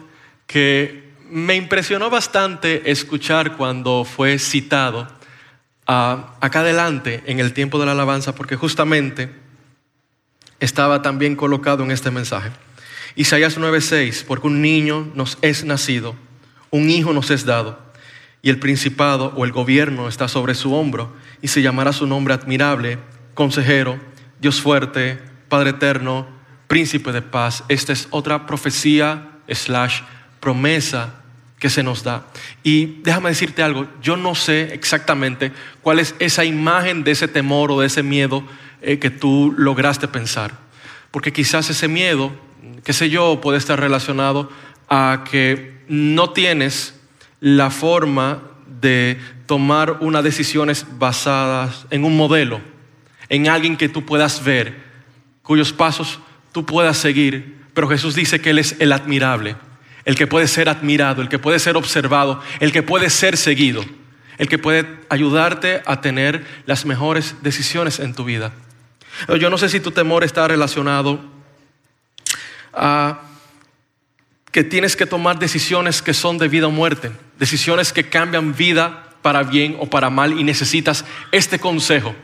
que 0.48 1.12
me 1.30 1.54
impresionó 1.54 2.10
bastante 2.10 2.90
escuchar 2.90 3.56
cuando 3.56 4.04
fue 4.04 4.40
citado 4.40 5.06
ah, 5.86 6.34
acá 6.40 6.60
adelante 6.60 7.22
en 7.26 7.38
el 7.38 7.52
tiempo 7.52 7.78
de 7.78 7.86
la 7.86 7.92
alabanza, 7.92 8.34
porque 8.34 8.56
justamente 8.56 9.30
estaba 10.58 11.00
también 11.00 11.36
colocado 11.36 11.84
en 11.84 11.92
este 11.92 12.10
mensaje. 12.10 12.50
Isaías 13.14 13.56
9:6, 13.56 14.24
porque 14.26 14.48
un 14.48 14.62
niño 14.62 15.12
nos 15.14 15.38
es 15.40 15.62
nacido, 15.62 16.16
un 16.70 16.90
hijo 16.90 17.12
nos 17.12 17.30
es 17.30 17.44
dado, 17.44 17.78
y 18.42 18.50
el 18.50 18.58
principado 18.58 19.32
o 19.36 19.44
el 19.44 19.52
gobierno 19.52 20.08
está 20.08 20.26
sobre 20.26 20.56
su 20.56 20.74
hombro, 20.74 21.14
y 21.40 21.46
se 21.46 21.62
llamará 21.62 21.92
su 21.92 22.04
nombre 22.08 22.34
admirable, 22.34 22.98
consejero, 23.34 24.00
Dios 24.40 24.60
fuerte, 24.60 25.20
Padre 25.48 25.70
eterno, 25.70 26.37
príncipe 26.68 27.10
de 27.10 27.22
paz. 27.22 27.64
Esta 27.68 27.92
es 27.92 28.06
otra 28.10 28.46
profecía 28.46 29.30
slash 29.48 30.02
promesa 30.38 31.14
que 31.58 31.70
se 31.70 31.82
nos 31.82 32.04
da. 32.04 32.26
Y 32.62 33.00
déjame 33.02 33.30
decirte 33.30 33.62
algo, 33.62 33.88
yo 34.00 34.16
no 34.16 34.34
sé 34.36 34.72
exactamente 34.74 35.50
cuál 35.82 35.98
es 35.98 36.14
esa 36.20 36.44
imagen 36.44 37.02
de 37.02 37.10
ese 37.10 37.26
temor 37.26 37.72
o 37.72 37.80
de 37.80 37.88
ese 37.88 38.02
miedo 38.02 38.44
eh, 38.80 38.98
que 38.98 39.10
tú 39.10 39.52
lograste 39.56 40.06
pensar. 40.06 40.52
Porque 41.10 41.32
quizás 41.32 41.68
ese 41.70 41.88
miedo, 41.88 42.30
qué 42.84 42.92
sé 42.92 43.10
yo, 43.10 43.40
puede 43.40 43.58
estar 43.58 43.80
relacionado 43.80 44.50
a 44.88 45.24
que 45.28 45.82
no 45.88 46.30
tienes 46.30 46.94
la 47.40 47.70
forma 47.70 48.42
de 48.80 49.18
tomar 49.46 49.98
unas 50.00 50.22
decisiones 50.22 50.86
basadas 50.98 51.86
en 51.90 52.04
un 52.04 52.16
modelo, 52.16 52.60
en 53.28 53.48
alguien 53.48 53.76
que 53.76 53.88
tú 53.88 54.04
puedas 54.04 54.44
ver, 54.44 54.84
cuyos 55.42 55.72
pasos 55.72 56.20
tú 56.58 56.66
puedas 56.66 56.98
seguir. 56.98 57.56
Pero 57.72 57.88
Jesús 57.88 58.16
dice 58.16 58.40
que 58.40 58.50
Él 58.50 58.58
es 58.58 58.74
el 58.80 58.92
admirable 58.92 59.54
el 60.04 60.16
que 60.16 60.26
puede 60.26 60.48
ser 60.48 60.70
admirado, 60.70 61.20
el 61.20 61.28
que 61.28 61.38
puede 61.38 61.58
ser 61.58 61.76
observado, 61.76 62.40
el 62.60 62.72
que 62.72 62.82
puede 62.82 63.10
ser 63.10 63.36
seguido, 63.36 63.84
el 64.38 64.48
que 64.48 64.56
puede 64.56 64.86
ayudarte 65.10 65.82
a 65.84 66.00
tener 66.00 66.46
las 66.64 66.86
mejores 66.86 67.34
decisiones 67.42 67.98
en 67.98 68.14
tu 68.14 68.24
vida. 68.24 68.52
Yo 69.38 69.50
no 69.50 69.58
sé 69.58 69.68
si 69.68 69.80
tu 69.80 69.90
temor 69.90 70.24
está 70.24 70.48
relacionado 70.48 71.20
a 72.72 73.20
que 74.50 74.64
tienes 74.64 74.96
que 74.96 75.04
tomar 75.04 75.38
decisiones 75.38 76.00
que 76.00 76.14
son 76.14 76.38
de 76.38 76.48
vida 76.48 76.68
o 76.68 76.70
muerte, 76.70 77.12
decisiones 77.38 77.92
que 77.92 78.08
cambian 78.08 78.56
vida 78.56 79.10
para 79.20 79.42
bien 79.42 79.76
o 79.78 79.90
para 79.90 80.08
mal 80.08 80.40
y 80.40 80.42
necesitas 80.42 81.04
este 81.32 81.58
consejo, 81.58 82.16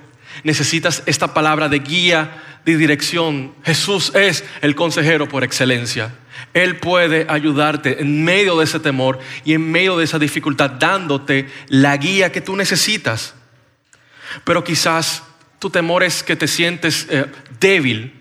necesitas 0.42 1.03
esta 1.07 1.33
palabra 1.33 1.68
de 1.68 1.79
guía, 1.79 2.42
de 2.64 2.77
dirección. 2.77 3.55
Jesús 3.64 4.12
es 4.14 4.44
el 4.62 4.75
consejero 4.75 5.29
por 5.29 5.44
excelencia. 5.44 6.14
Él 6.53 6.77
puede 6.77 7.27
ayudarte 7.29 8.01
en 8.01 8.25
medio 8.25 8.59
de 8.59 8.64
ese 8.64 8.81
temor 8.81 9.18
y 9.44 9.55
en 9.55 9.70
medio 9.70 9.97
de 9.97 10.05
esa 10.05 10.18
dificultad, 10.18 10.70
dándote 10.70 11.49
la 11.68 11.97
guía 11.97 12.33
que 12.33 12.40
tú 12.40 12.57
necesitas. 12.57 13.35
Pero 14.44 14.64
quizás 14.64 15.23
tu 15.59 15.70
temor 15.70 16.03
es 16.03 16.23
que 16.23 16.37
te 16.37 16.49
sientes 16.49 17.07
eh, 17.11 17.27
débil 17.61 18.20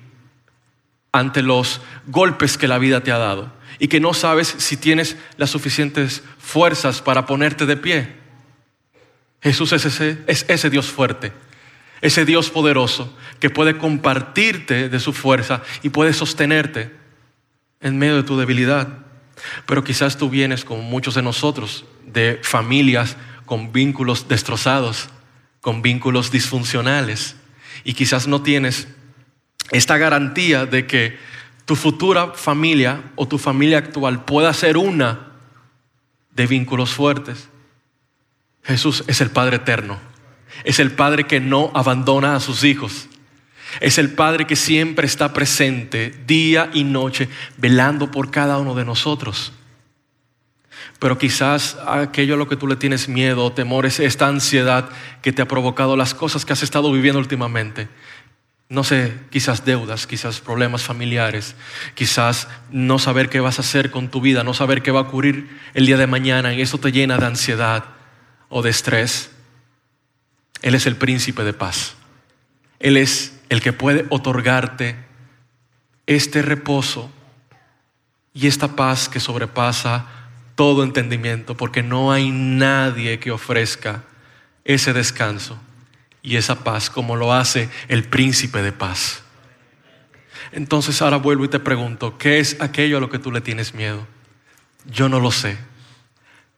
ante 1.12 1.41
los 1.41 1.82
golpes 2.08 2.58
que 2.58 2.67
la 2.67 2.78
vida 2.78 3.02
te 3.02 3.12
ha 3.12 3.17
dado 3.17 3.52
y 3.80 3.88
que 3.88 3.99
no 3.99 4.13
sabes 4.13 4.47
si 4.47 4.78
tienes 4.78 5.17
las 5.38 5.49
suficientes 5.49 6.23
fuerzas 6.38 7.02
para 7.02 7.26
ponerte 7.26 7.65
de 7.65 7.78
pie. 7.78 8.15
Jesús 9.41 9.73
es 9.73 9.86
ese, 9.86 10.19
es 10.28 10.45
ese 10.47 10.69
Dios 10.69 10.88
fuerte, 10.88 11.34
ese 12.03 12.25
Dios 12.25 12.49
poderoso 12.49 13.11
que 13.39 13.49
puede 13.49 13.77
compartirte 13.77 14.89
de 14.89 14.99
su 14.99 15.13
fuerza 15.13 15.63
y 15.83 15.89
puede 15.89 16.11
sostenerte 16.11 16.91
en 17.79 17.97
medio 17.97 18.17
de 18.17 18.23
tu 18.23 18.37
debilidad. 18.37 18.89
Pero 19.65 19.85
quizás 19.85 20.17
tú 20.17 20.29
vienes, 20.29 20.65
como 20.65 20.81
muchos 20.81 21.15
de 21.15 21.21
nosotros, 21.21 21.85
de 22.05 22.41
familias 22.43 23.15
con 23.45 23.71
vínculos 23.71 24.27
destrozados, 24.27 25.07
con 25.61 25.81
vínculos 25.81 26.29
disfuncionales. 26.29 27.37
Y 27.85 27.93
quizás 27.93 28.27
no 28.27 28.41
tienes 28.41 28.89
esta 29.71 29.97
garantía 29.97 30.65
de 30.65 30.85
que 30.85 31.17
tu 31.63 31.77
futura 31.77 32.33
familia 32.33 33.01
o 33.15 33.29
tu 33.29 33.37
familia 33.37 33.77
actual 33.77 34.25
pueda 34.25 34.53
ser 34.53 34.75
una 34.75 35.31
de 36.31 36.47
vínculos 36.47 36.89
fuertes. 36.89 37.47
Jesús 38.61 39.05
es 39.07 39.21
el 39.21 39.29
Padre 39.29 39.55
eterno. 39.55 40.12
Es 40.63 40.79
el 40.79 40.91
Padre 40.91 41.25
que 41.25 41.39
no 41.39 41.71
abandona 41.73 42.35
a 42.35 42.39
sus 42.39 42.63
hijos. 42.63 43.07
Es 43.79 43.97
el 43.97 44.11
Padre 44.11 44.45
que 44.45 44.55
siempre 44.55 45.07
está 45.07 45.33
presente 45.33 46.13
día 46.27 46.69
y 46.73 46.83
noche, 46.83 47.27
velando 47.57 48.11
por 48.11 48.31
cada 48.31 48.59
uno 48.59 48.75
de 48.75 48.85
nosotros. 48.85 49.53
Pero 50.99 51.17
quizás 51.17 51.77
aquello 51.85 52.35
a 52.35 52.37
lo 52.37 52.47
que 52.47 52.55
tú 52.55 52.67
le 52.67 52.75
tienes 52.75 53.09
miedo 53.09 53.43
o 53.43 53.51
temor 53.51 53.85
es 53.85 53.99
esta 53.99 54.27
ansiedad 54.27 54.89
que 55.21 55.33
te 55.33 55.41
ha 55.41 55.47
provocado 55.47 55.97
las 55.97 56.13
cosas 56.13 56.45
que 56.45 56.53
has 56.53 56.63
estado 56.63 56.91
viviendo 56.91 57.19
últimamente. 57.19 57.89
No 58.69 58.83
sé, 58.83 59.13
quizás 59.29 59.65
deudas, 59.65 60.07
quizás 60.07 60.39
problemas 60.39 60.83
familiares, 60.83 61.55
quizás 61.93 62.47
no 62.71 62.97
saber 62.99 63.29
qué 63.29 63.39
vas 63.39 63.59
a 63.59 63.61
hacer 63.61 63.91
con 63.91 64.07
tu 64.07 64.21
vida, 64.21 64.43
no 64.43 64.53
saber 64.53 64.81
qué 64.81 64.91
va 64.91 65.01
a 65.01 65.03
ocurrir 65.03 65.59
el 65.73 65.85
día 65.85 65.97
de 65.97 66.07
mañana 66.07 66.53
y 66.53 66.61
eso 66.61 66.77
te 66.77 66.91
llena 66.91 67.17
de 67.17 67.25
ansiedad 67.25 67.83
o 68.49 68.61
de 68.61 68.69
estrés. 68.69 69.33
Él 70.63 70.73
es 70.73 70.88
el 70.88 70.95
príncipe 70.95 71.43
de 71.43 71.54
paz. 71.54 71.93
Él 72.80 72.97
es 72.97 73.39
el 73.49 73.62
que 73.62 73.73
puede 73.73 74.06
otorgarte 74.10 74.95
este 76.08 76.41
reposo 76.41 77.12
y 78.34 78.47
esta 78.47 78.76
paz 78.76 79.10
que 79.10 79.19
sobrepasa 79.19 80.08
todo 80.56 80.84
entendimiento, 80.84 81.56
porque 81.56 81.84
no 81.84 82.12
hay 82.12 82.32
nadie 82.32 83.19
que 83.19 83.32
ofrezca 83.32 84.04
ese 84.63 84.93
descanso 84.93 85.60
y 86.21 86.38
esa 86.38 86.63
paz 86.63 86.89
como 86.89 87.15
lo 87.17 87.34
hace 87.34 87.69
el 87.89 88.06
príncipe 88.06 88.62
de 88.62 88.71
paz. 88.71 89.23
Entonces 90.54 91.02
ahora 91.02 91.17
vuelvo 91.17 91.43
y 91.43 91.49
te 91.49 91.60
pregunto, 91.60 92.17
¿qué 92.17 92.39
es 92.39 92.62
aquello 92.62 92.97
a 92.97 93.02
lo 93.02 93.10
que 93.10 93.19
tú 93.19 93.32
le 93.32 93.41
tienes 93.41 93.73
miedo? 93.73 94.08
Yo 94.86 95.10
no 95.10 95.19
lo 95.19 95.32
sé. 95.32 95.58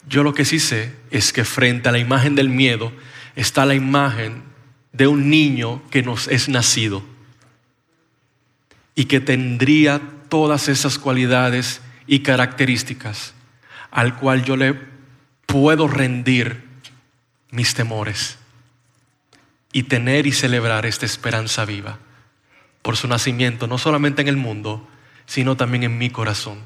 Yo 0.08 0.22
lo 0.22 0.36
que 0.36 0.46
sí 0.46 0.60
sé 0.60 0.94
es 1.10 1.34
que 1.34 1.44
frente 1.44 1.90
a 1.90 1.92
la 1.92 1.98
imagen 1.98 2.36
del 2.36 2.50
miedo 2.50 2.92
está 3.36 3.66
la 3.66 3.76
imagen 3.76 4.44
de 4.94 5.08
un 5.08 5.30
niño 5.30 5.82
que 5.90 6.04
nos 6.04 6.28
es 6.28 6.48
nacido 6.50 7.04
y 8.96 9.06
que 9.06 9.20
tendría 9.20 10.02
todas 10.30 10.70
esas 10.70 10.98
cualidades 10.98 11.82
y 12.08 12.20
características 12.20 13.34
al 13.92 14.18
cual 14.18 14.44
yo 14.44 14.58
le 14.58 14.78
puedo 15.46 15.88
rendir 15.88 16.64
mis 17.52 17.74
temores 17.74 18.38
y 19.72 19.84
tener 19.84 20.28
y 20.28 20.32
celebrar 20.32 20.86
esta 20.86 21.06
esperanza 21.06 21.66
viva 21.66 22.00
por 22.82 22.98
su 22.98 23.08
nacimiento, 23.08 23.68
no 23.68 23.78
solamente 23.78 24.22
en 24.22 24.28
el 24.28 24.38
mundo, 24.38 24.88
sino 25.26 25.58
también 25.58 25.84
en 25.84 25.98
mi 25.98 26.10
corazón. 26.10 26.60